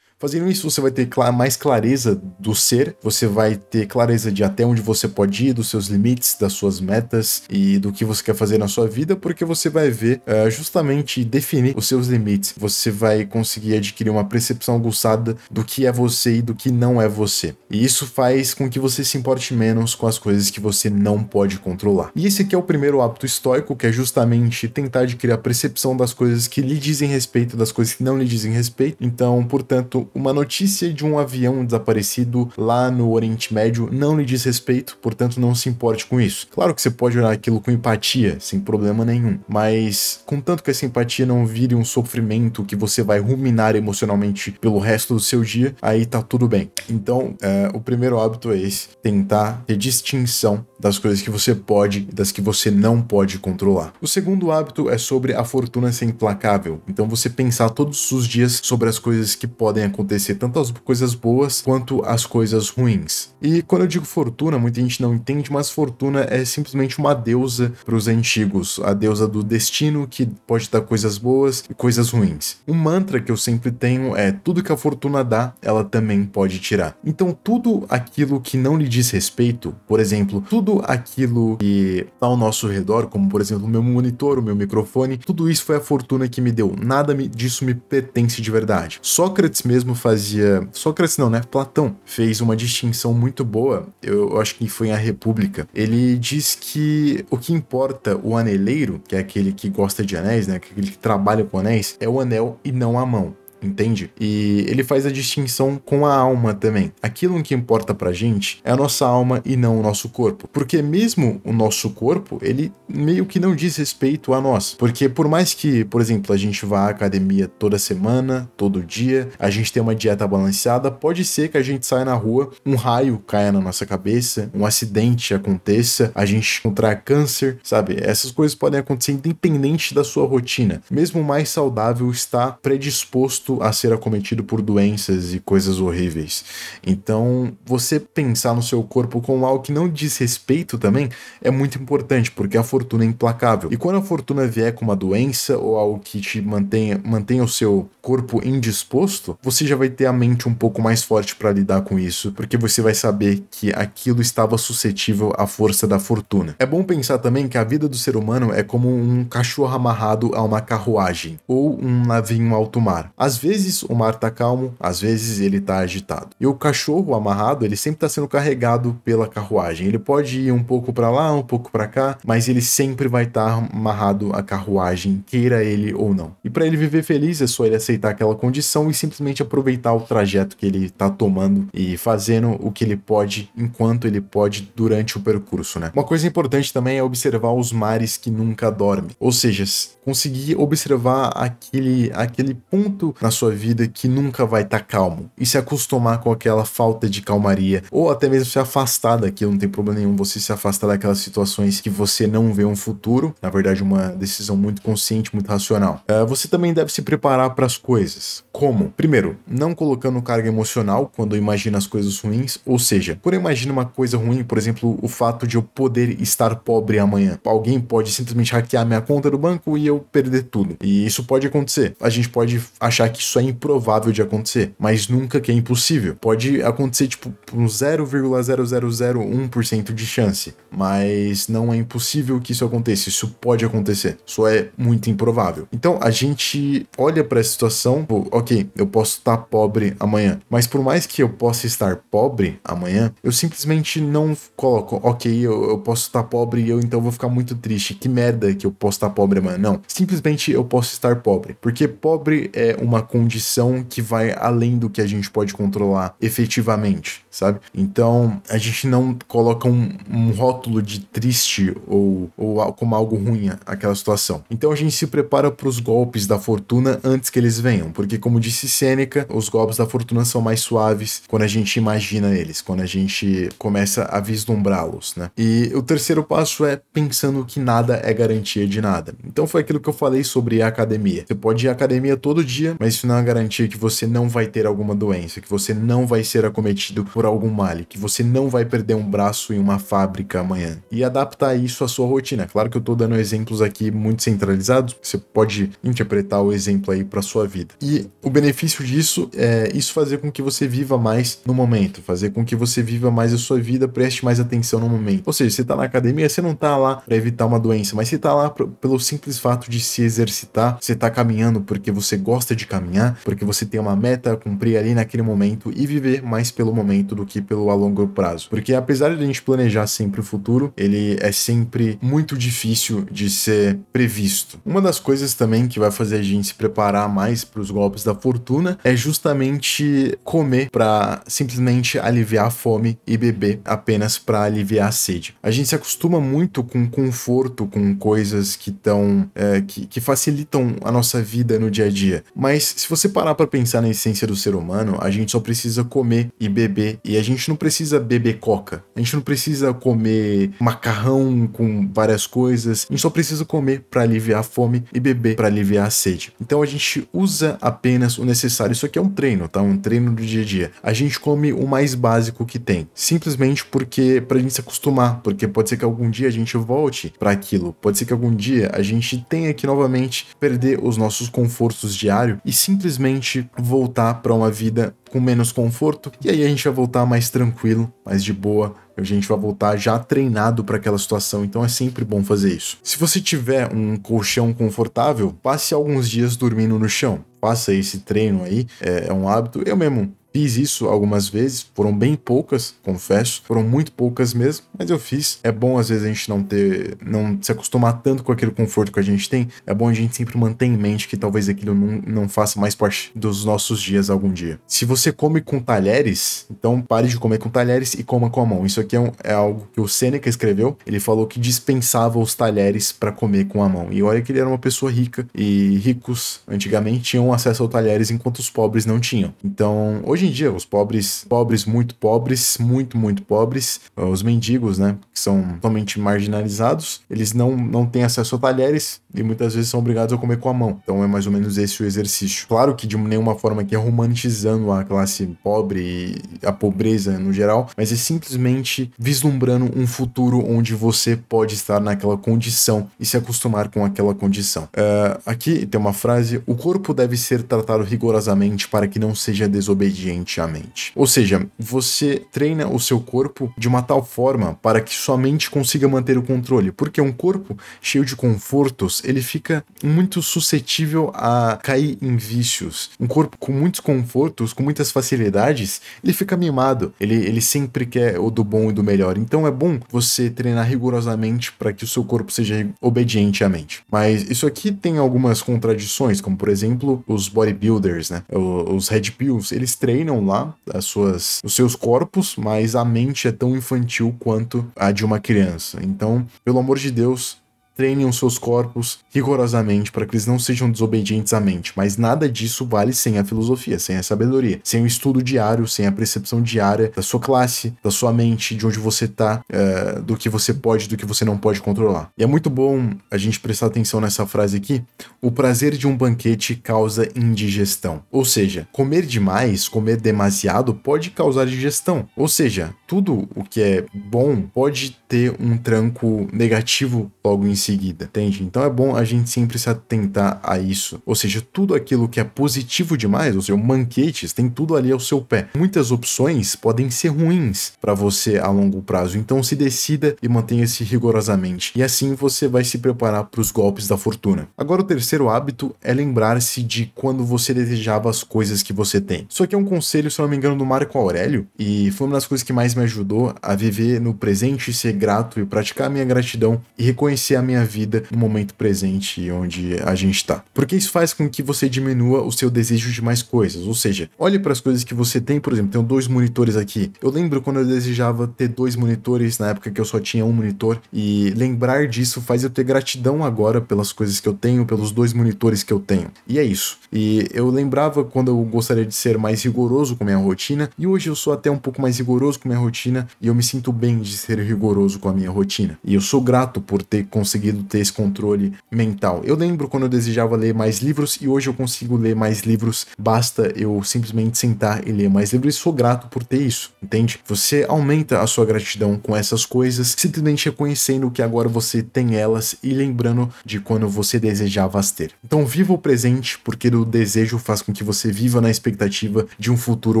Fazendo 0.24 0.50
isso, 0.50 0.70
você 0.70 0.80
vai 0.80 0.90
ter 0.90 1.06
mais 1.34 1.54
clareza 1.54 2.18
do 2.40 2.54
ser, 2.54 2.96
você 3.02 3.26
vai 3.26 3.56
ter 3.56 3.86
clareza 3.86 4.32
de 4.32 4.42
até 4.42 4.64
onde 4.64 4.80
você 4.80 5.06
pode 5.06 5.48
ir, 5.48 5.52
dos 5.52 5.68
seus 5.68 5.88
limites, 5.88 6.34
das 6.40 6.54
suas 6.54 6.80
metas 6.80 7.42
e 7.50 7.78
do 7.78 7.92
que 7.92 8.06
você 8.06 8.22
quer 8.22 8.34
fazer 8.34 8.56
na 8.56 8.66
sua 8.66 8.88
vida, 8.88 9.14
porque 9.16 9.44
você 9.44 9.68
vai 9.68 9.90
ver 9.90 10.22
uh, 10.26 10.50
justamente 10.50 11.22
definir 11.22 11.76
os 11.76 11.86
seus 11.86 12.06
limites. 12.06 12.54
Você 12.56 12.90
vai 12.90 13.26
conseguir 13.26 13.76
adquirir 13.76 14.08
uma 14.08 14.24
percepção 14.24 14.76
aguçada 14.76 15.36
do 15.50 15.62
que 15.62 15.84
é 15.84 15.92
você 15.92 16.36
e 16.36 16.42
do 16.42 16.54
que 16.54 16.72
não 16.72 17.02
é 17.02 17.06
você. 17.06 17.54
E 17.70 17.84
isso 17.84 18.06
faz 18.06 18.54
com 18.54 18.66
que 18.70 18.78
você 18.78 19.04
se 19.04 19.18
importe 19.18 19.52
menos 19.52 19.94
com 19.94 20.06
as 20.06 20.18
coisas 20.18 20.48
que 20.48 20.58
você 20.58 20.88
não 20.88 21.22
pode 21.22 21.58
controlar. 21.58 22.10
E 22.16 22.26
esse 22.26 22.40
aqui 22.40 22.54
é 22.54 22.58
o 22.58 22.62
primeiro 22.62 23.02
hábito 23.02 23.26
estoico, 23.26 23.76
que 23.76 23.88
é 23.88 23.92
justamente 23.92 24.68
tentar 24.68 25.00
adquirir 25.00 25.34
a 25.34 25.38
percepção 25.38 25.94
das 25.94 26.14
coisas 26.14 26.48
que 26.48 26.62
lhe 26.62 26.78
dizem 26.78 27.10
respeito, 27.10 27.58
das 27.58 27.70
coisas 27.70 27.92
que 27.92 28.02
não 28.02 28.16
lhe 28.16 28.24
dizem 28.24 28.52
respeito. 28.52 28.96
Então, 29.02 29.44
portanto, 29.44 30.08
uma 30.14 30.32
notícia 30.32 30.92
de 30.92 31.04
um 31.04 31.18
avião 31.18 31.64
desaparecido 31.64 32.50
lá 32.56 32.90
no 32.90 33.10
Oriente 33.10 33.52
Médio 33.52 33.88
não 33.90 34.16
lhe 34.16 34.24
diz 34.24 34.44
respeito, 34.44 34.96
portanto 35.02 35.40
não 35.40 35.54
se 35.54 35.68
importe 35.68 36.06
com 36.06 36.20
isso. 36.20 36.46
Claro 36.50 36.74
que 36.74 36.80
você 36.80 36.90
pode 36.90 37.18
olhar 37.18 37.32
aquilo 37.32 37.60
com 37.60 37.70
empatia, 37.70 38.38
sem 38.38 38.60
problema 38.60 39.04
nenhum, 39.04 39.38
mas 39.48 40.20
contanto 40.24 40.62
que 40.62 40.70
essa 40.70 40.86
empatia 40.86 41.26
não 41.26 41.44
vire 41.44 41.74
um 41.74 41.84
sofrimento 41.84 42.64
que 42.64 42.76
você 42.76 43.02
vai 43.02 43.18
ruminar 43.18 43.74
emocionalmente 43.74 44.52
pelo 44.52 44.78
resto 44.78 45.14
do 45.14 45.20
seu 45.20 45.42
dia, 45.42 45.74
aí 45.82 46.06
tá 46.06 46.22
tudo 46.22 46.46
bem. 46.46 46.70
Então, 46.88 47.34
é, 47.42 47.68
o 47.74 47.80
primeiro 47.80 48.20
hábito 48.20 48.52
é 48.52 48.58
esse: 48.58 48.90
tentar 49.02 49.64
ter 49.66 49.76
distinção 49.76 50.64
das 50.78 50.98
coisas 50.98 51.22
que 51.22 51.30
você 51.30 51.54
pode 51.54 52.06
e 52.10 52.14
das 52.14 52.30
que 52.30 52.40
você 52.40 52.70
não 52.70 53.00
pode 53.00 53.38
controlar. 53.38 53.94
O 54.00 54.06
segundo 54.06 54.52
hábito 54.52 54.90
é 54.90 54.98
sobre 54.98 55.34
a 55.34 55.42
fortuna 55.42 55.90
ser 55.92 56.04
implacável. 56.04 56.80
Então, 56.86 57.08
você 57.08 57.28
pensar 57.30 57.70
todos 57.70 58.12
os 58.12 58.28
dias 58.28 58.60
sobre 58.62 58.88
as 58.88 58.98
coisas 58.98 59.34
que 59.34 59.46
podem 59.46 59.84
acontecer 59.84 60.03
acontecer 60.04 60.34
tanto 60.36 60.60
as 60.60 60.70
coisas 60.70 61.14
boas 61.14 61.62
quanto 61.62 62.04
as 62.04 62.26
coisas 62.26 62.68
ruins. 62.68 63.34
E 63.40 63.62
quando 63.62 63.82
eu 63.82 63.88
digo 63.88 64.04
fortuna, 64.04 64.58
muita 64.58 64.80
gente 64.80 65.00
não 65.00 65.14
entende, 65.14 65.50
mas 65.50 65.70
fortuna 65.70 66.26
é 66.28 66.44
simplesmente 66.44 66.98
uma 66.98 67.14
deusa 67.14 67.72
para 67.84 67.96
os 67.96 68.06
antigos, 68.06 68.80
a 68.84 68.92
deusa 68.92 69.26
do 69.26 69.42
destino 69.42 70.06
que 70.06 70.26
pode 70.46 70.70
dar 70.70 70.82
coisas 70.82 71.18
boas 71.18 71.64
e 71.68 71.74
coisas 71.74 72.10
ruins. 72.10 72.58
Um 72.68 72.74
mantra 72.74 73.20
que 73.20 73.32
eu 73.32 73.36
sempre 73.36 73.70
tenho 73.70 74.16
é: 74.16 74.30
tudo 74.30 74.62
que 74.62 74.72
a 74.72 74.76
fortuna 74.76 75.24
dá, 75.24 75.54
ela 75.62 75.84
também 75.84 76.24
pode 76.24 76.58
tirar. 76.58 76.96
Então, 77.04 77.36
tudo 77.42 77.84
aquilo 77.88 78.40
que 78.40 78.56
não 78.56 78.76
lhe 78.76 78.88
diz 78.88 79.10
respeito, 79.10 79.74
por 79.86 80.00
exemplo, 80.00 80.42
tudo 80.48 80.82
aquilo 80.84 81.56
que 81.58 82.06
está 82.14 82.26
ao 82.26 82.36
nosso 82.36 82.66
redor, 82.66 83.06
como 83.06 83.28
por 83.28 83.40
exemplo 83.40 83.66
o 83.66 83.68
meu 83.68 83.82
monitor, 83.82 84.38
o 84.38 84.42
meu 84.42 84.54
microfone, 84.54 85.16
tudo 85.18 85.50
isso 85.50 85.64
foi 85.64 85.76
a 85.76 85.80
fortuna 85.80 86.28
que 86.28 86.40
me 86.40 86.52
deu. 86.52 86.74
Nada 86.80 87.14
disso 87.14 87.64
me 87.64 87.74
pertence 87.74 88.40
de 88.40 88.50
verdade. 88.50 88.98
Sócrates 89.02 89.62
mesmo 89.62 89.83
fazia. 89.92 90.68
Sócrates 90.70 91.18
não, 91.18 91.28
né? 91.28 91.42
Platão 91.50 91.96
fez 92.04 92.40
uma 92.40 92.54
distinção 92.54 93.12
muito 93.12 93.44
boa, 93.44 93.88
eu, 94.00 94.40
acho 94.40 94.54
que 94.54 94.68
foi 94.68 94.88
em 94.88 94.92
A 94.92 94.96
República. 94.96 95.66
Ele 95.74 96.16
diz 96.16 96.54
que 96.54 97.24
o 97.28 97.36
que 97.36 97.52
importa 97.52 98.16
o 98.22 98.36
aneleiro, 98.36 99.02
que 99.08 99.16
é 99.16 99.18
aquele 99.18 99.52
que 99.52 99.68
gosta 99.68 100.04
de 100.04 100.16
anéis, 100.16 100.46
né? 100.46 100.56
Aquele 100.56 100.92
que 100.92 100.98
trabalha 100.98 101.44
com 101.44 101.58
anéis, 101.58 101.96
é 101.98 102.08
o 102.08 102.20
anel 102.20 102.60
e 102.64 102.70
não 102.70 102.96
a 102.96 103.04
mão 103.04 103.34
entende? 103.64 104.10
E 104.18 104.64
ele 104.68 104.84
faz 104.84 105.06
a 105.06 105.10
distinção 105.10 105.80
com 105.84 106.06
a 106.06 106.14
alma 106.14 106.54
também. 106.54 106.92
Aquilo 107.02 107.42
que 107.42 107.54
importa 107.54 107.94
pra 107.94 108.12
gente 108.12 108.60
é 108.64 108.72
a 108.72 108.76
nossa 108.76 109.06
alma 109.06 109.40
e 109.44 109.56
não 109.56 109.78
o 109.78 109.82
nosso 109.82 110.08
corpo. 110.08 110.48
Porque 110.52 110.82
mesmo 110.82 111.40
o 111.44 111.52
nosso 111.52 111.90
corpo, 111.90 112.38
ele 112.42 112.72
meio 112.88 113.26
que 113.26 113.40
não 113.40 113.54
diz 113.54 113.76
respeito 113.76 114.32
a 114.34 114.40
nós. 114.40 114.74
Porque 114.74 115.08
por 115.08 115.28
mais 115.28 115.54
que, 115.54 115.84
por 115.84 116.00
exemplo, 116.00 116.34
a 116.34 116.36
gente 116.36 116.64
vá 116.66 116.86
à 116.86 116.88
academia 116.90 117.48
toda 117.48 117.78
semana, 117.78 118.50
todo 118.56 118.82
dia, 118.82 119.28
a 119.38 119.50
gente 119.50 119.72
tenha 119.72 119.82
uma 119.82 119.94
dieta 119.94 120.26
balanceada, 120.26 120.90
pode 120.90 121.24
ser 121.24 121.48
que 121.48 121.58
a 121.58 121.62
gente 121.62 121.86
saia 121.86 122.04
na 122.04 122.14
rua, 122.14 122.50
um 122.64 122.74
raio 122.74 123.22
caia 123.26 123.52
na 123.52 123.60
nossa 123.60 123.86
cabeça, 123.86 124.50
um 124.54 124.66
acidente 124.66 125.34
aconteça, 125.34 126.12
a 126.14 126.24
gente 126.24 126.60
encontrar 126.60 126.96
câncer, 126.96 127.58
sabe? 127.62 127.96
Essas 128.00 128.30
coisas 128.30 128.54
podem 128.54 128.80
acontecer 128.80 129.12
independente 129.12 129.94
da 129.94 130.04
sua 130.04 130.26
rotina. 130.26 130.82
Mesmo 130.90 131.20
o 131.20 131.24
mais 131.24 131.48
saudável 131.48 132.10
está 132.10 132.52
predisposto 132.52 133.53
a 133.62 133.72
ser 133.72 133.92
acometido 133.92 134.44
por 134.44 134.60
doenças 134.60 135.34
e 135.34 135.40
coisas 135.40 135.78
horríveis. 135.78 136.44
Então, 136.86 137.52
você 137.64 137.98
pensar 137.98 138.54
no 138.54 138.62
seu 138.62 138.82
corpo 138.82 139.20
como 139.20 139.46
algo 139.46 139.62
que 139.62 139.72
não 139.72 139.88
diz 139.88 140.16
respeito 140.18 140.78
também 140.78 141.08
é 141.42 141.50
muito 141.50 141.78
importante, 141.78 142.30
porque 142.30 142.56
a 142.56 142.62
fortuna 142.62 143.04
é 143.04 143.06
implacável. 143.06 143.72
E 143.72 143.76
quando 143.76 143.96
a 143.96 144.02
fortuna 144.02 144.46
vier 144.46 144.74
com 144.74 144.84
uma 144.84 144.96
doença 144.96 145.56
ou 145.56 145.76
algo 145.76 145.98
que 145.98 146.20
te 146.20 146.40
mantenha, 146.40 147.00
mantenha 147.04 147.42
o 147.42 147.48
seu 147.48 147.88
corpo 148.00 148.46
indisposto, 148.46 149.38
você 149.42 149.66
já 149.66 149.76
vai 149.76 149.88
ter 149.88 150.06
a 150.06 150.12
mente 150.12 150.48
um 150.48 150.54
pouco 150.54 150.82
mais 150.82 151.02
forte 151.02 151.34
para 151.34 151.52
lidar 151.52 151.82
com 151.82 151.98
isso, 151.98 152.32
porque 152.32 152.56
você 152.56 152.82
vai 152.82 152.94
saber 152.94 153.44
que 153.50 153.72
aquilo 153.72 154.20
estava 154.20 154.58
suscetível 154.58 155.32
à 155.38 155.46
força 155.46 155.86
da 155.86 155.98
fortuna. 155.98 156.54
É 156.58 156.66
bom 156.66 156.82
pensar 156.82 157.18
também 157.18 157.48
que 157.48 157.56
a 157.56 157.64
vida 157.64 157.88
do 157.88 157.96
ser 157.96 158.16
humano 158.16 158.52
é 158.52 158.62
como 158.62 158.94
um 158.94 159.24
cachorro 159.24 159.74
amarrado 159.74 160.32
a 160.34 160.42
uma 160.42 160.60
carruagem 160.60 161.38
ou 161.46 161.78
um 161.82 162.04
navio 162.04 162.54
alto 162.54 162.80
mar. 162.80 163.12
Às 163.16 163.36
vezes 163.44 163.82
o 163.82 163.94
mar 163.94 164.16
tá 164.16 164.30
calmo, 164.30 164.74
às 164.80 165.00
vezes 165.00 165.38
ele 165.38 165.60
tá 165.60 165.78
agitado. 165.78 166.30
E 166.40 166.46
o 166.46 166.54
cachorro 166.54 167.14
amarrado, 167.14 167.64
ele 167.64 167.76
sempre 167.76 168.00
tá 168.00 168.08
sendo 168.08 168.26
carregado 168.26 168.98
pela 169.04 169.28
carruagem. 169.28 169.86
Ele 169.86 169.98
pode 169.98 170.40
ir 170.40 170.52
um 170.52 170.62
pouco 170.62 170.92
para 170.92 171.10
lá, 171.10 171.32
um 171.32 171.42
pouco 171.42 171.70
para 171.70 171.86
cá, 171.86 172.18
mas 172.24 172.48
ele 172.48 172.62
sempre 172.62 173.06
vai 173.06 173.24
estar 173.24 173.60
tá 173.60 173.68
amarrado 173.72 174.32
à 174.34 174.42
carruagem, 174.42 175.22
queira 175.26 175.62
ele 175.62 175.92
ou 175.92 176.14
não. 176.14 176.32
E 176.42 176.50
para 176.50 176.66
ele 176.66 176.76
viver 176.76 177.02
feliz 177.02 177.40
é 177.40 177.46
só 177.46 177.66
ele 177.66 177.76
aceitar 177.76 178.10
aquela 178.10 178.34
condição 178.34 178.90
e 178.90 178.94
simplesmente 178.94 179.42
aproveitar 179.42 179.92
o 179.92 180.00
trajeto 180.00 180.56
que 180.56 180.66
ele 180.66 180.88
tá 180.88 181.10
tomando 181.10 181.68
e 181.72 181.96
fazendo 181.96 182.56
o 182.60 182.72
que 182.72 182.84
ele 182.84 182.96
pode 182.96 183.50
enquanto 183.56 184.06
ele 184.06 184.20
pode 184.20 184.72
durante 184.74 185.18
o 185.18 185.20
percurso, 185.20 185.78
né? 185.78 185.90
Uma 185.94 186.04
coisa 186.04 186.26
importante 186.26 186.72
também 186.72 186.98
é 186.98 187.02
observar 187.02 187.52
os 187.52 187.72
mares 187.72 188.16
que 188.16 188.30
nunca 188.30 188.70
dormem. 188.70 189.10
Ou 189.20 189.32
seja, 189.32 189.64
conseguir 190.04 190.56
observar 190.56 191.28
aquele 191.28 192.10
aquele 192.14 192.54
ponto 192.54 193.14
na 193.24 193.30
sua 193.30 193.50
vida 193.50 193.88
que 193.88 194.06
nunca 194.06 194.44
vai 194.44 194.60
estar 194.60 194.80
tá 194.80 194.84
calmo 194.84 195.30
e 195.38 195.46
se 195.46 195.56
acostumar 195.56 196.20
com 196.20 196.30
aquela 196.30 196.66
falta 196.66 197.08
de 197.08 197.22
calmaria 197.22 197.82
ou 197.90 198.10
até 198.10 198.28
mesmo 198.28 198.44
se 198.44 198.58
afastar 198.58 199.16
daquilo, 199.16 199.52
não 199.52 199.58
tem 199.58 199.68
problema 199.68 200.00
nenhum 200.00 200.14
você 200.14 200.38
se 200.38 200.52
afastar 200.52 200.88
daquelas 200.88 201.20
situações 201.20 201.80
que 201.80 201.88
você 201.88 202.26
não 202.26 202.52
vê 202.52 202.66
um 202.66 202.76
futuro, 202.76 203.34
na 203.40 203.48
verdade 203.48 203.82
uma 203.82 204.08
decisão 204.08 204.58
muito 204.58 204.82
consciente, 204.82 205.34
muito 205.34 205.48
racional. 205.48 206.02
Uh, 206.06 206.26
você 206.26 206.48
também 206.48 206.74
deve 206.74 206.92
se 206.92 207.00
preparar 207.00 207.54
para 207.54 207.64
as 207.64 207.78
coisas. 207.78 208.44
Como? 208.52 208.90
Primeiro, 208.90 209.38
não 209.46 209.74
colocando 209.74 210.20
carga 210.20 210.48
emocional 210.48 211.10
quando 211.16 211.34
imagina 211.34 211.78
as 211.78 211.86
coisas 211.86 212.18
ruins, 212.20 212.58
ou 212.66 212.78
seja, 212.78 213.18
quando 213.22 213.36
eu 213.36 213.40
imagino 213.40 213.72
uma 213.72 213.86
coisa 213.86 214.18
ruim, 214.18 214.44
por 214.44 214.58
exemplo, 214.58 214.98
o 215.00 215.08
fato 215.08 215.46
de 215.46 215.56
eu 215.56 215.62
poder 215.62 216.20
estar 216.20 216.56
pobre 216.56 216.98
amanhã. 216.98 217.38
Alguém 217.42 217.80
pode 217.80 218.12
simplesmente 218.12 218.52
hackear 218.52 218.84
minha 218.84 219.00
conta 219.00 219.30
do 219.30 219.38
banco 219.38 219.78
e 219.78 219.86
eu 219.86 220.00
perder 220.12 220.42
tudo. 220.42 220.76
E 220.82 221.06
isso 221.06 221.24
pode 221.24 221.46
acontecer. 221.46 221.96
A 221.98 222.10
gente 222.10 222.28
pode 222.28 222.60
achar 222.78 223.13
que 223.14 223.22
isso 223.22 223.38
é 223.38 223.42
improvável 223.42 224.12
de 224.12 224.20
acontecer, 224.20 224.74
mas 224.78 225.08
nunca 225.08 225.40
que 225.40 225.50
é 225.50 225.54
impossível. 225.54 226.14
Pode 226.20 226.60
acontecer 226.62 227.08
tipo 227.08 227.32
um 227.52 227.64
0,0001% 227.66 229.92
de 229.92 230.06
chance, 230.06 230.54
mas 230.70 231.48
não 231.48 231.72
é 231.72 231.76
impossível 231.76 232.38
que 232.40 232.52
isso 232.52 232.64
aconteça. 232.64 233.08
Isso 233.08 233.28
pode 233.40 233.64
acontecer, 233.64 234.18
só 234.26 234.48
é 234.48 234.68
muito 234.76 235.08
improvável. 235.08 235.66
Então 235.72 235.98
a 236.02 236.10
gente 236.10 236.86
olha 236.98 237.24
para 237.24 237.40
essa 237.40 237.50
situação, 237.50 238.06
ok, 238.30 238.68
eu 238.76 238.86
posso 238.86 239.18
estar 239.18 239.38
pobre 239.38 239.94
amanhã, 239.98 240.40
mas 240.50 240.66
por 240.66 240.82
mais 240.82 241.06
que 241.06 241.22
eu 241.22 241.28
possa 241.28 241.66
estar 241.66 241.96
pobre 242.10 242.58
amanhã, 242.64 243.12
eu 243.22 243.32
simplesmente 243.32 244.00
não 244.00 244.36
coloco, 244.56 245.00
ok, 245.02 245.32
eu, 245.40 245.70
eu 245.70 245.78
posso 245.78 246.06
estar 246.06 246.24
pobre 246.24 246.62
e 246.62 246.70
eu 246.70 246.80
então 246.80 247.00
vou 247.00 247.12
ficar 247.12 247.28
muito 247.28 247.54
triste. 247.54 247.94
Que 247.94 248.08
merda 248.08 248.52
que 248.54 248.66
eu 248.66 248.72
posso 248.72 248.96
estar 248.96 249.10
pobre 249.10 249.38
amanhã. 249.38 249.58
Não, 249.58 249.80
simplesmente 249.86 250.50
eu 250.50 250.64
posso 250.64 250.92
estar 250.92 251.16
pobre, 251.16 251.56
porque 251.60 251.86
pobre 251.86 252.50
é 252.52 252.76
uma 252.80 253.02
condição 253.04 253.84
que 253.88 254.02
vai 254.02 254.34
além 254.36 254.78
do 254.78 254.90
que 254.90 255.00
a 255.00 255.06
gente 255.06 255.30
pode 255.30 255.54
controlar 255.54 256.14
efetivamente, 256.20 257.24
sabe? 257.30 257.60
Então 257.74 258.40
a 258.48 258.58
gente 258.58 258.86
não 258.86 259.16
coloca 259.28 259.68
um, 259.68 259.96
um 260.10 260.30
rótulo 260.30 260.82
de 260.82 261.00
triste 261.00 261.74
ou, 261.86 262.30
ou 262.36 262.72
como 262.72 262.94
algo 262.94 263.16
ruim 263.16 263.50
aquela 263.66 263.94
situação. 263.94 264.44
Então 264.50 264.72
a 264.72 264.76
gente 264.76 264.92
se 264.92 265.06
prepara 265.06 265.50
para 265.50 265.68
os 265.68 265.78
golpes 265.78 266.26
da 266.26 266.38
fortuna 266.38 267.00
antes 267.04 267.30
que 267.30 267.38
eles 267.38 267.58
venham, 267.60 267.90
porque 267.90 268.18
como 268.18 268.40
disse 268.40 268.68
Sêneca, 268.68 269.26
os 269.28 269.48
golpes 269.48 269.76
da 269.76 269.86
fortuna 269.86 270.24
são 270.24 270.40
mais 270.40 270.60
suaves 270.60 271.22
quando 271.28 271.42
a 271.42 271.46
gente 271.48 271.76
imagina 271.76 272.34
eles, 272.34 272.60
quando 272.60 272.80
a 272.80 272.86
gente 272.86 273.48
começa 273.58 274.04
a 274.04 274.20
vislumbrá-los, 274.20 275.14
né? 275.16 275.30
E 275.36 275.72
o 275.74 275.82
terceiro 275.82 276.22
passo 276.22 276.64
é 276.64 276.80
pensando 276.92 277.44
que 277.44 277.60
nada 277.60 278.00
é 278.02 278.12
garantia 278.12 278.66
de 278.66 278.80
nada. 278.80 279.14
Então 279.24 279.46
foi 279.46 279.60
aquilo 279.60 279.80
que 279.80 279.88
eu 279.88 279.92
falei 279.92 280.24
sobre 280.24 280.62
a 280.62 280.68
academia. 280.68 281.24
Você 281.26 281.34
pode 281.34 281.66
ir 281.66 281.68
à 281.68 281.72
academia 281.72 282.16
todo 282.16 282.44
dia, 282.44 282.76
mas 282.78 282.93
isso 282.94 283.06
não 283.06 283.16
é 283.16 283.22
garantia 283.22 283.68
que 283.68 283.76
você 283.76 284.06
não 284.06 284.28
vai 284.28 284.46
ter 284.46 284.66
alguma 284.66 284.94
doença, 284.94 285.40
que 285.40 285.48
você 285.48 285.74
não 285.74 286.06
vai 286.06 286.24
ser 286.24 286.44
acometido 286.44 287.04
por 287.04 287.24
algum 287.24 287.50
mal, 287.50 287.74
que 287.88 287.98
você 287.98 288.22
não 288.22 288.48
vai 288.48 288.64
perder 288.64 288.94
um 288.94 289.02
braço 289.02 289.52
em 289.52 289.58
uma 289.58 289.78
fábrica 289.78 290.40
amanhã. 290.40 290.78
E 290.90 291.02
adaptar 291.02 291.56
isso 291.56 291.82
à 291.82 291.88
sua 291.88 292.06
rotina. 292.06 292.46
Claro 292.46 292.70
que 292.70 292.76
eu 292.76 292.80
tô 292.80 292.94
dando 292.94 293.16
exemplos 293.16 293.60
aqui 293.60 293.90
muito 293.90 294.22
centralizados, 294.22 294.96
você 295.02 295.18
pode 295.18 295.70
interpretar 295.82 296.42
o 296.42 296.52
exemplo 296.52 296.92
aí 296.92 297.02
para 297.02 297.20
sua 297.22 297.46
vida. 297.46 297.74
E 297.82 298.06
o 298.22 298.30
benefício 298.30 298.84
disso 298.84 299.28
é 299.34 299.70
isso 299.74 299.92
fazer 299.92 300.18
com 300.18 300.30
que 300.30 300.42
você 300.42 300.66
viva 300.68 300.96
mais 300.96 301.40
no 301.44 301.54
momento, 301.54 302.00
fazer 302.02 302.30
com 302.30 302.44
que 302.44 302.54
você 302.54 302.82
viva 302.82 303.10
mais 303.10 303.32
a 303.32 303.38
sua 303.38 303.60
vida, 303.60 303.88
preste 303.88 304.24
mais 304.24 304.38
atenção 304.38 304.78
no 304.78 304.88
momento. 304.88 305.24
Ou 305.26 305.32
seja, 305.32 305.50
você 305.50 305.64
tá 305.64 305.74
na 305.74 305.84
academia, 305.84 306.28
você 306.28 306.40
não 306.40 306.54
tá 306.54 306.76
lá 306.76 306.96
para 306.96 307.16
evitar 307.16 307.46
uma 307.46 307.58
doença, 307.58 307.96
mas 307.96 308.08
você 308.08 308.18
tá 308.18 308.34
lá 308.34 308.50
pelo 308.50 309.00
simples 309.00 309.38
fato 309.38 309.70
de 309.70 309.80
se 309.80 310.02
exercitar, 310.02 310.78
você 310.80 310.94
tá 310.94 311.10
caminhando 311.10 311.60
porque 311.60 311.90
você 311.90 312.16
gosta 312.16 312.54
de 312.54 312.66
caminhar, 312.84 313.18
porque 313.24 313.44
você 313.44 313.64
tem 313.64 313.80
uma 313.80 313.96
meta 313.96 314.32
a 314.32 314.36
cumprir 314.36 314.76
ali 314.76 314.94
naquele 314.94 315.22
momento 315.22 315.72
e 315.74 315.86
viver 315.86 316.22
mais 316.22 316.50
pelo 316.50 316.74
momento 316.74 317.14
do 317.14 317.24
que 317.24 317.40
pelo 317.40 317.70
a 317.70 317.74
longo 317.74 318.06
prazo. 318.08 318.48
Porque 318.50 318.74
apesar 318.74 319.14
de 319.14 319.22
a 319.22 319.26
gente 319.26 319.42
planejar 319.42 319.86
sempre 319.86 320.20
o 320.20 320.24
futuro, 320.24 320.72
ele 320.76 321.16
é 321.20 321.32
sempre 321.32 321.98
muito 322.02 322.36
difícil 322.36 323.06
de 323.10 323.30
ser 323.30 323.78
previsto. 323.92 324.60
Uma 324.64 324.80
das 324.80 324.98
coisas 324.98 325.34
também 325.34 325.66
que 325.66 325.80
vai 325.80 325.90
fazer 325.90 326.16
a 326.16 326.22
gente 326.22 326.48
se 326.48 326.54
preparar 326.54 327.08
mais 327.08 327.44
para 327.44 327.60
os 327.60 327.70
golpes 327.70 328.04
da 328.04 328.14
fortuna 328.14 328.78
é 328.84 328.94
justamente 328.94 330.16
comer 330.22 330.68
para 330.70 331.22
simplesmente 331.26 331.98
aliviar 331.98 332.46
a 332.46 332.50
fome 332.50 332.98
e 333.06 333.16
beber 333.16 333.60
apenas 333.64 334.18
para 334.18 334.42
aliviar 334.42 334.88
a 334.88 334.92
sede. 334.92 335.34
A 335.42 335.50
gente 335.50 335.68
se 335.68 335.74
acostuma 335.74 336.20
muito 336.20 336.62
com 336.62 336.88
conforto, 336.88 337.66
com 337.66 337.94
coisas 337.96 338.56
que 338.56 338.70
estão 338.70 339.30
é, 339.34 339.60
que, 339.60 339.86
que 339.86 340.00
facilitam 340.00 340.76
a 340.82 340.92
nossa 340.92 341.22
vida 341.22 341.58
no 341.58 341.70
dia 341.70 341.86
a 341.86 341.90
dia. 341.90 342.24
Mas 342.34 342.73
se 342.80 342.88
você 342.88 343.08
parar 343.08 343.34
para 343.34 343.46
pensar 343.46 343.80
na 343.80 343.88
essência 343.88 344.26
do 344.26 344.36
ser 344.36 344.54
humano, 344.54 344.98
a 345.00 345.10
gente 345.10 345.32
só 345.32 345.40
precisa 345.40 345.84
comer 345.84 346.30
e 346.38 346.48
beber 346.48 346.98
e 347.04 347.16
a 347.16 347.22
gente 347.22 347.48
não 347.48 347.56
precisa 347.56 348.00
beber 348.00 348.38
coca. 348.38 348.84
A 348.94 349.00
gente 349.00 349.14
não 349.14 349.22
precisa 349.22 349.72
comer 349.72 350.50
macarrão 350.60 351.48
com 351.52 351.88
várias 351.92 352.26
coisas. 352.26 352.86
A 352.88 352.92
gente 352.92 353.02
só 353.02 353.10
precisa 353.10 353.44
comer 353.44 353.84
para 353.90 354.02
aliviar 354.02 354.40
a 354.40 354.42
fome 354.42 354.84
e 354.92 355.00
beber 355.00 355.36
para 355.36 355.46
aliviar 355.46 355.86
a 355.86 355.90
sede. 355.90 356.32
Então 356.40 356.62
a 356.62 356.66
gente 356.66 357.08
usa 357.12 357.56
apenas 357.60 358.18
o 358.18 358.24
necessário. 358.24 358.72
Isso 358.72 358.86
aqui 358.86 358.98
é 358.98 359.02
um 359.02 359.08
treino, 359.08 359.48
tá? 359.48 359.62
Um 359.62 359.76
treino 359.76 360.12
do 360.12 360.22
dia 360.22 360.42
a 360.42 360.44
dia. 360.44 360.72
A 360.82 360.92
gente 360.92 361.20
come 361.20 361.52
o 361.52 361.66
mais 361.66 361.94
básico 361.94 362.44
que 362.44 362.58
tem, 362.58 362.88
simplesmente 362.94 363.64
porque 363.64 364.20
pra 364.26 364.38
gente 364.38 364.54
se 364.54 364.60
acostumar, 364.60 365.20
porque 365.22 365.46
pode 365.46 365.68
ser 365.68 365.76
que 365.76 365.84
algum 365.84 366.10
dia 366.10 366.28
a 366.28 366.32
gente 366.32 366.56
volte 366.56 367.12
para 367.18 367.30
aquilo. 367.30 367.72
Pode 367.80 367.98
ser 367.98 368.04
que 368.04 368.12
algum 368.12 368.34
dia 368.34 368.70
a 368.74 368.82
gente 368.82 369.24
tenha 369.28 369.52
que 369.54 369.66
novamente 369.66 370.26
perder 370.38 370.80
os 370.82 370.96
nossos 370.96 371.28
confortos 371.28 371.94
diários 371.94 372.38
e 372.44 372.52
simplesmente 372.64 373.48
voltar 373.58 374.14
para 374.14 374.34
uma 374.34 374.50
vida 374.50 374.94
com 375.10 375.20
menos 375.20 375.52
conforto, 375.52 376.10
e 376.22 376.30
aí 376.30 376.42
a 376.44 376.48
gente 376.48 376.64
vai 376.64 376.72
voltar 376.72 377.06
mais 377.06 377.30
tranquilo, 377.30 377.92
mais 378.04 378.24
de 378.24 378.32
boa, 378.32 378.74
a 378.96 379.02
gente 379.02 379.28
vai 379.28 379.38
voltar 379.38 379.76
já 379.76 379.98
treinado 379.98 380.64
para 380.64 380.76
aquela 380.76 380.98
situação, 380.98 381.44
então 381.44 381.64
é 381.64 381.68
sempre 381.68 382.04
bom 382.04 382.22
fazer 382.24 382.52
isso. 382.52 382.78
Se 382.82 382.98
você 382.98 383.20
tiver 383.20 383.72
um 383.72 383.96
colchão 383.96 384.52
confortável, 384.52 385.34
passe 385.42 385.74
alguns 385.74 386.08
dias 386.08 386.36
dormindo 386.36 386.78
no 386.78 386.88
chão. 386.88 387.24
Faça 387.40 387.74
esse 387.74 388.00
treino 388.00 388.42
aí, 388.42 388.66
é, 388.80 389.08
é 389.08 389.12
um 389.12 389.28
hábito. 389.28 389.62
Eu 389.66 389.76
mesmo 389.76 390.14
Fiz 390.36 390.56
isso 390.56 390.86
algumas 390.86 391.28
vezes, 391.28 391.64
foram 391.76 391.96
bem 391.96 392.16
poucas, 392.16 392.74
confesso, 392.82 393.40
foram 393.44 393.62
muito 393.62 393.92
poucas 393.92 394.34
mesmo, 394.34 394.66
mas 394.76 394.90
eu 394.90 394.98
fiz. 394.98 395.38
É 395.44 395.52
bom 395.52 395.78
às 395.78 395.90
vezes 395.90 396.02
a 396.02 396.08
gente 396.08 396.28
não 396.28 396.42
ter, 396.42 396.98
não 397.00 397.38
se 397.40 397.52
acostumar 397.52 398.02
tanto 398.02 398.24
com 398.24 398.32
aquele 398.32 398.50
conforto 398.50 398.90
que 398.90 398.98
a 398.98 399.02
gente 399.02 399.30
tem. 399.30 399.46
É 399.64 399.72
bom 399.72 399.88
a 399.88 399.94
gente 399.94 400.16
sempre 400.16 400.36
manter 400.36 400.66
em 400.66 400.76
mente 400.76 401.06
que 401.06 401.16
talvez 401.16 401.48
aquilo 401.48 401.72
não, 401.72 402.02
não 402.04 402.28
faça 402.28 402.58
mais 402.58 402.74
parte 402.74 403.12
dos 403.14 403.44
nossos 403.44 403.80
dias 403.80 404.10
algum 404.10 404.32
dia. 404.32 404.58
Se 404.66 404.84
você 404.84 405.12
come 405.12 405.40
com 405.40 405.60
talheres, 405.60 406.46
então 406.50 406.82
pare 406.82 407.06
de 407.06 407.16
comer 407.16 407.38
com 407.38 407.48
talheres 407.48 407.94
e 407.94 408.02
coma 408.02 408.28
com 408.28 408.40
a 408.40 408.46
mão. 408.46 408.66
Isso 408.66 408.80
aqui 408.80 408.96
é, 408.96 409.00
um, 409.00 409.12
é 409.22 409.32
algo 409.32 409.68
que 409.72 409.80
o 409.80 409.86
Seneca 409.86 410.28
escreveu. 410.28 410.76
Ele 410.84 410.98
falou 410.98 411.28
que 411.28 411.38
dispensava 411.38 412.18
os 412.18 412.34
talheres 412.34 412.90
para 412.90 413.12
comer 413.12 413.44
com 413.44 413.62
a 413.62 413.68
mão. 413.68 413.86
E 413.92 414.02
olha 414.02 414.20
que 414.20 414.32
ele 414.32 414.40
era 414.40 414.48
uma 414.48 414.58
pessoa 414.58 414.90
rica 414.90 415.28
e 415.32 415.76
ricos 415.76 416.40
antigamente 416.48 417.04
tinham 417.04 417.32
acesso 417.32 417.62
aos 417.62 417.70
talheres 417.70 418.10
enquanto 418.10 418.40
os 418.40 418.50
pobres 418.50 418.84
não 418.84 418.98
tinham. 418.98 419.32
Então, 419.44 420.02
hoje 420.04 420.23
hoje 420.24 420.28
em 420.28 420.32
dia, 420.32 420.52
os 420.52 420.64
pobres, 420.64 421.26
pobres, 421.28 421.64
muito 421.66 421.94
pobres, 421.94 422.56
muito, 422.58 422.96
muito 422.96 423.22
pobres, 423.22 423.80
os 423.94 424.22
mendigos, 424.22 424.78
né, 424.78 424.96
que 425.12 425.20
são 425.20 425.42
totalmente 425.54 426.00
marginalizados, 426.00 427.02
eles 427.10 427.32
não, 427.32 427.56
não 427.56 427.86
têm 427.86 428.04
acesso 428.04 428.36
a 428.36 428.38
talheres 428.38 429.00
e 429.14 429.22
muitas 429.22 429.54
vezes 429.54 429.70
são 429.70 429.80
obrigados 429.80 430.12
a 430.14 430.18
comer 430.18 430.38
com 430.38 430.48
a 430.48 430.54
mão. 430.54 430.80
Então 430.82 431.04
é 431.04 431.06
mais 431.06 431.26
ou 431.26 431.32
menos 431.32 431.58
esse 431.58 431.82
o 431.82 431.86
exercício. 431.86 432.46
Claro 432.48 432.74
que 432.74 432.86
de 432.86 432.96
nenhuma 432.96 433.34
forma 433.34 433.64
que 433.64 433.74
é 433.74 433.78
romantizando 433.78 434.72
a 434.72 434.82
classe 434.82 435.26
pobre 435.42 436.16
e 436.42 436.46
a 436.46 436.52
pobreza 436.52 437.18
no 437.18 437.32
geral, 437.32 437.68
mas 437.76 437.92
é 437.92 437.96
simplesmente 437.96 438.90
vislumbrando 438.98 439.70
um 439.76 439.86
futuro 439.86 440.42
onde 440.46 440.74
você 440.74 441.16
pode 441.16 441.54
estar 441.54 441.80
naquela 441.80 442.16
condição 442.16 442.88
e 442.98 443.04
se 443.04 443.16
acostumar 443.16 443.68
com 443.68 443.84
aquela 443.84 444.14
condição. 444.14 444.64
Uh, 444.64 445.20
aqui 445.26 445.66
tem 445.66 445.80
uma 445.80 445.92
frase: 445.92 446.42
o 446.46 446.54
corpo 446.54 446.94
deve 446.94 447.16
ser 447.16 447.42
tratado 447.42 447.84
rigorosamente 447.84 448.68
para 448.68 448.88
que 448.88 448.98
não 448.98 449.14
seja 449.14 449.46
desobediente 449.46 450.13
a 450.40 450.46
mente. 450.46 450.92
Ou 450.94 451.06
seja, 451.06 451.46
você 451.58 452.22
treina 452.32 452.68
o 452.68 452.78
seu 452.78 453.00
corpo 453.00 453.52
de 453.56 453.68
uma 453.68 453.82
tal 453.82 454.04
forma 454.04 454.58
para 454.62 454.80
que 454.80 454.94
sua 454.94 455.16
mente 455.16 455.50
consiga 455.50 455.88
manter 455.88 456.18
o 456.18 456.22
controle, 456.22 456.70
porque 456.72 457.00
um 457.00 457.12
corpo 457.12 457.56
cheio 457.80 458.04
de 458.04 458.16
confortos, 458.16 459.02
ele 459.04 459.22
fica 459.22 459.64
muito 459.82 460.22
suscetível 460.22 461.10
a 461.14 461.58
cair 461.62 461.98
em 462.00 462.16
vícios. 462.16 462.90
Um 463.00 463.06
corpo 463.06 463.36
com 463.38 463.52
muitos 463.52 463.80
confortos, 463.80 464.52
com 464.52 464.62
muitas 464.62 464.90
facilidades, 464.90 465.80
ele 466.02 466.12
fica 466.12 466.36
mimado. 466.36 466.92
Ele, 467.00 467.14
ele 467.14 467.40
sempre 467.40 467.86
quer 467.86 468.18
o 468.18 468.30
do 468.30 468.44
bom 468.44 468.70
e 468.70 468.72
do 468.72 468.82
melhor. 468.82 469.16
Então 469.18 469.46
é 469.46 469.50
bom 469.50 469.78
você 469.90 470.30
treinar 470.30 470.66
rigorosamente 470.66 471.52
para 471.52 471.72
que 471.72 471.84
o 471.84 471.86
seu 471.86 472.04
corpo 472.04 472.32
seja 472.32 472.66
obediente 472.80 473.44
à 473.44 473.48
mente. 473.48 473.82
Mas 473.90 474.30
isso 474.30 474.46
aqui 474.46 474.70
tem 474.72 474.98
algumas 474.98 475.42
contradições, 475.42 476.20
como 476.20 476.36
por 476.36 476.48
exemplo, 476.48 477.02
os 477.06 477.28
bodybuilders, 477.28 478.10
né? 478.10 478.22
Os 478.30 478.88
Red 478.88 479.12
Pills, 479.12 479.54
eles 479.54 479.74
treinam 479.74 480.03
treinam 480.04 480.24
lá 480.24 480.54
as 480.72 480.84
suas, 480.84 481.40
os 481.42 481.54
seus 481.54 481.74
corpos, 481.74 482.36
mas 482.36 482.76
a 482.76 482.84
mente 482.84 483.26
é 483.26 483.32
tão 483.32 483.56
infantil 483.56 484.14
quanto 484.18 484.66
a 484.76 484.92
de 484.92 485.04
uma 485.04 485.18
criança. 485.18 485.80
Então, 485.82 486.26
pelo 486.44 486.58
amor 486.58 486.78
de 486.78 486.90
Deus, 486.90 487.38
treinem 487.74 488.06
os 488.06 488.18
seus 488.18 488.38
corpos 488.38 489.00
rigorosamente 489.10 489.92
para 489.92 490.06
que 490.06 490.14
eles 490.14 490.26
não 490.26 490.38
sejam 490.38 490.70
desobedientes 490.70 491.32
à 491.32 491.40
mente, 491.40 491.72
mas 491.76 491.96
nada 491.96 492.28
disso 492.28 492.66
vale 492.66 492.92
sem 492.92 493.18
a 493.18 493.24
filosofia, 493.24 493.78
sem 493.78 493.96
a 493.96 494.02
sabedoria, 494.02 494.60
sem 494.62 494.82
o 494.82 494.86
estudo 494.86 495.22
diário, 495.22 495.66
sem 495.66 495.86
a 495.86 495.92
percepção 495.92 496.40
diária 496.40 496.92
da 496.94 497.02
sua 497.02 497.20
classe, 497.20 497.74
da 497.82 497.90
sua 497.90 498.12
mente, 498.12 498.54
de 498.54 498.66
onde 498.66 498.78
você 498.78 499.08
tá, 499.08 499.42
uh, 499.50 500.02
do 500.02 500.16
que 500.16 500.28
você 500.28 500.54
pode, 500.54 500.88
do 500.88 500.96
que 500.96 501.06
você 501.06 501.24
não 501.24 501.36
pode 501.36 501.60
controlar. 501.60 502.10
E 502.16 502.22
é 502.22 502.26
muito 502.26 502.48
bom 502.50 502.90
a 503.10 503.16
gente 503.16 503.40
prestar 503.40 503.66
atenção 503.66 504.00
nessa 504.00 504.26
frase 504.26 504.56
aqui. 504.56 504.82
O 505.20 505.30
prazer 505.30 505.76
de 505.76 505.86
um 505.86 505.96
banquete 505.96 506.54
causa 506.54 507.08
indigestão. 507.14 508.02
Ou 508.10 508.24
seja, 508.24 508.68
comer 508.72 509.06
demais, 509.06 509.68
comer 509.68 509.96
demasiado 509.96 510.74
pode 510.74 511.10
causar 511.10 511.46
digestão. 511.46 512.08
Ou 512.16 512.28
seja, 512.28 512.74
tudo 512.86 513.28
o 513.34 513.42
que 513.42 513.60
é 513.60 513.84
bom 513.94 514.42
pode 514.42 514.96
ter 515.08 515.34
um 515.40 515.56
tranco 515.56 516.28
negativo 516.32 517.10
logo 517.24 517.46
em 517.46 517.54
seguida, 517.64 518.04
entende? 518.04 518.42
Então 518.42 518.62
é 518.62 518.70
bom 518.70 518.94
a 518.94 519.04
gente 519.04 519.30
sempre 519.30 519.58
se 519.58 519.68
atentar 519.68 520.40
a 520.42 520.58
isso. 520.58 521.00
Ou 521.04 521.14
seja, 521.14 521.40
tudo 521.40 521.74
aquilo 521.74 522.08
que 522.08 522.20
é 522.20 522.24
positivo 522.24 522.96
demais, 522.96 523.34
ou 523.34 523.42
seja, 523.42 523.56
manquetes, 523.56 524.32
tem 524.32 524.48
tudo 524.48 524.76
ali 524.76 524.92
ao 524.92 525.00
seu 525.00 525.20
pé. 525.20 525.48
Muitas 525.56 525.90
opções 525.90 526.54
podem 526.54 526.90
ser 526.90 527.08
ruins 527.08 527.72
para 527.80 527.94
você 527.94 528.38
a 528.38 528.48
longo 528.48 528.82
prazo, 528.82 529.18
então 529.18 529.42
se 529.42 529.56
decida 529.56 530.16
e 530.22 530.28
mantenha-se 530.28 530.84
rigorosamente. 530.84 531.72
E 531.74 531.82
assim 531.82 532.14
você 532.14 532.46
vai 532.46 532.64
se 532.64 532.78
preparar 532.78 533.24
para 533.24 533.40
os 533.40 533.50
golpes 533.50 533.88
da 533.88 533.96
fortuna. 533.96 534.48
Agora 534.56 534.82
o 534.82 534.84
terceiro 534.84 535.28
hábito 535.28 535.74
é 535.82 535.92
lembrar-se 535.92 536.62
de 536.62 536.92
quando 536.94 537.24
você 537.24 537.54
desejava 537.54 538.10
as 538.10 538.22
coisas 538.22 538.62
que 538.62 538.72
você 538.72 539.00
tem. 539.00 539.26
Isso 539.28 539.42
aqui 539.42 539.54
é 539.54 539.58
um 539.58 539.64
conselho, 539.64 540.10
se 540.10 540.20
não 540.20 540.28
me 540.28 540.36
engano, 540.36 540.56
do 540.56 540.66
Marco 540.66 540.98
Aurélio, 540.98 541.46
e 541.58 541.90
foi 541.92 542.06
uma 542.06 542.14
das 542.14 542.26
coisas 542.26 542.44
que 542.44 542.52
mais 542.52 542.74
me 542.74 542.82
ajudou 542.82 543.34
a 543.42 543.54
viver 543.54 544.00
no 544.00 544.14
presente, 544.14 544.72
ser 544.72 544.92
grato 544.92 545.40
e 545.40 545.44
praticar 545.44 545.86
a 545.86 545.90
minha 545.90 546.04
gratidão 546.04 546.60
e 546.78 546.84
reconhecer 546.84 547.36
a 547.36 547.42
minha 547.42 547.53
minha 547.54 547.64
vida 547.64 548.04
no 548.10 548.18
momento 548.18 548.54
presente 548.54 549.30
onde 549.30 549.76
a 549.82 549.94
gente 549.94 550.16
está. 550.16 550.44
Porque 550.52 550.76
isso 550.76 550.90
faz 550.90 551.12
com 551.12 551.28
que 551.28 551.42
você 551.42 551.68
diminua 551.68 552.22
o 552.22 552.32
seu 552.32 552.50
desejo 552.50 552.90
de 552.90 553.02
mais 553.02 553.22
coisas. 553.22 553.66
Ou 553.66 553.74
seja, 553.74 554.10
olhe 554.18 554.38
para 554.38 554.52
as 554.52 554.60
coisas 554.60 554.84
que 554.84 554.94
você 554.94 555.20
tem, 555.20 555.40
por 555.40 555.52
exemplo, 555.52 555.72
tenho 555.72 555.84
dois 555.84 556.08
monitores 556.08 556.56
aqui. 556.56 556.92
Eu 557.00 557.10
lembro 557.10 557.40
quando 557.40 557.60
eu 557.60 557.66
desejava 557.66 558.26
ter 558.26 558.48
dois 558.48 558.76
monitores 558.76 559.38
na 559.38 559.50
época 559.50 559.70
que 559.70 559.80
eu 559.80 559.84
só 559.84 560.00
tinha 560.00 560.24
um 560.24 560.32
monitor 560.32 560.80
e 560.92 561.32
lembrar 561.36 561.86
disso 561.86 562.20
faz 562.20 562.42
eu 562.42 562.50
ter 562.50 562.64
gratidão 562.64 563.24
agora 563.24 563.60
pelas 563.60 563.92
coisas 563.92 564.20
que 564.20 564.28
eu 564.28 564.34
tenho, 564.34 564.66
pelos 564.66 564.90
dois 564.90 565.12
monitores 565.12 565.62
que 565.62 565.72
eu 565.72 565.78
tenho. 565.78 566.10
E 566.26 566.38
é 566.38 566.44
isso. 566.44 566.78
E 566.92 567.28
eu 567.32 567.48
lembrava 567.50 568.04
quando 568.04 568.28
eu 568.28 568.36
gostaria 568.44 568.84
de 568.84 568.94
ser 568.94 569.18
mais 569.18 569.42
rigoroso 569.42 569.96
com 569.96 570.04
minha 570.04 570.16
rotina 570.16 570.70
e 570.78 570.86
hoje 570.86 571.08
eu 571.08 571.16
sou 571.16 571.32
até 571.32 571.50
um 571.50 571.58
pouco 571.58 571.80
mais 571.80 571.98
rigoroso 571.98 572.38
com 572.38 572.48
minha 572.48 572.60
rotina 572.60 573.06
e 573.20 573.28
eu 573.28 573.34
me 573.34 573.42
sinto 573.42 573.72
bem 573.72 573.98
de 573.98 574.16
ser 574.16 574.38
rigoroso 574.38 574.98
com 574.98 575.08
a 575.08 575.12
minha 575.12 575.30
rotina. 575.30 575.78
E 575.84 575.94
eu 575.94 576.00
sou 576.00 576.20
grato 576.20 576.60
por 576.60 576.82
ter 576.82 577.06
conseguido 577.06 577.43
ter 577.52 577.80
esse 577.80 577.92
controle 577.92 578.54
mental. 578.70 579.22
Eu 579.24 579.36
lembro 579.36 579.68
quando 579.68 579.84
eu 579.84 579.88
desejava 579.88 580.36
ler 580.36 580.54
mais 580.54 580.80
livros 580.80 581.18
e 581.20 581.28
hoje 581.28 581.48
eu 581.48 581.54
consigo 581.54 581.96
ler 581.96 582.16
mais 582.16 582.40
livros, 582.40 582.86
basta 582.98 583.52
eu 583.54 583.82
simplesmente 583.82 584.38
sentar 584.38 584.86
e 584.86 584.92
ler 584.92 585.10
mais 585.10 585.32
livros 585.32 585.54
e 585.54 585.58
sou 585.58 585.72
grato 585.72 586.08
por 586.08 586.24
ter 586.24 586.40
isso, 586.40 586.72
entende? 586.82 587.20
Você 587.26 587.66
aumenta 587.68 588.20
a 588.20 588.26
sua 588.26 588.44
gratidão 588.44 588.96
com 588.96 589.14
essas 589.14 589.44
coisas, 589.44 589.94
simplesmente 589.96 590.46
reconhecendo 590.46 591.10
que 591.10 591.22
agora 591.22 591.48
você 591.48 591.82
tem 591.82 592.16
elas 592.16 592.56
e 592.62 592.70
lembrando 592.72 593.32
de 593.44 593.60
quando 593.60 593.88
você 593.88 594.18
desejava 594.18 594.78
as 594.78 594.90
ter. 594.90 595.12
Então 595.24 595.44
viva 595.44 595.72
o 595.72 595.78
presente, 595.78 596.38
porque 596.38 596.68
o 596.68 596.84
desejo 596.84 597.38
faz 597.38 597.60
com 597.60 597.72
que 597.72 597.84
você 597.84 598.10
viva 598.10 598.40
na 598.40 598.50
expectativa 598.50 599.26
de 599.38 599.50
um 599.50 599.56
futuro 599.56 600.00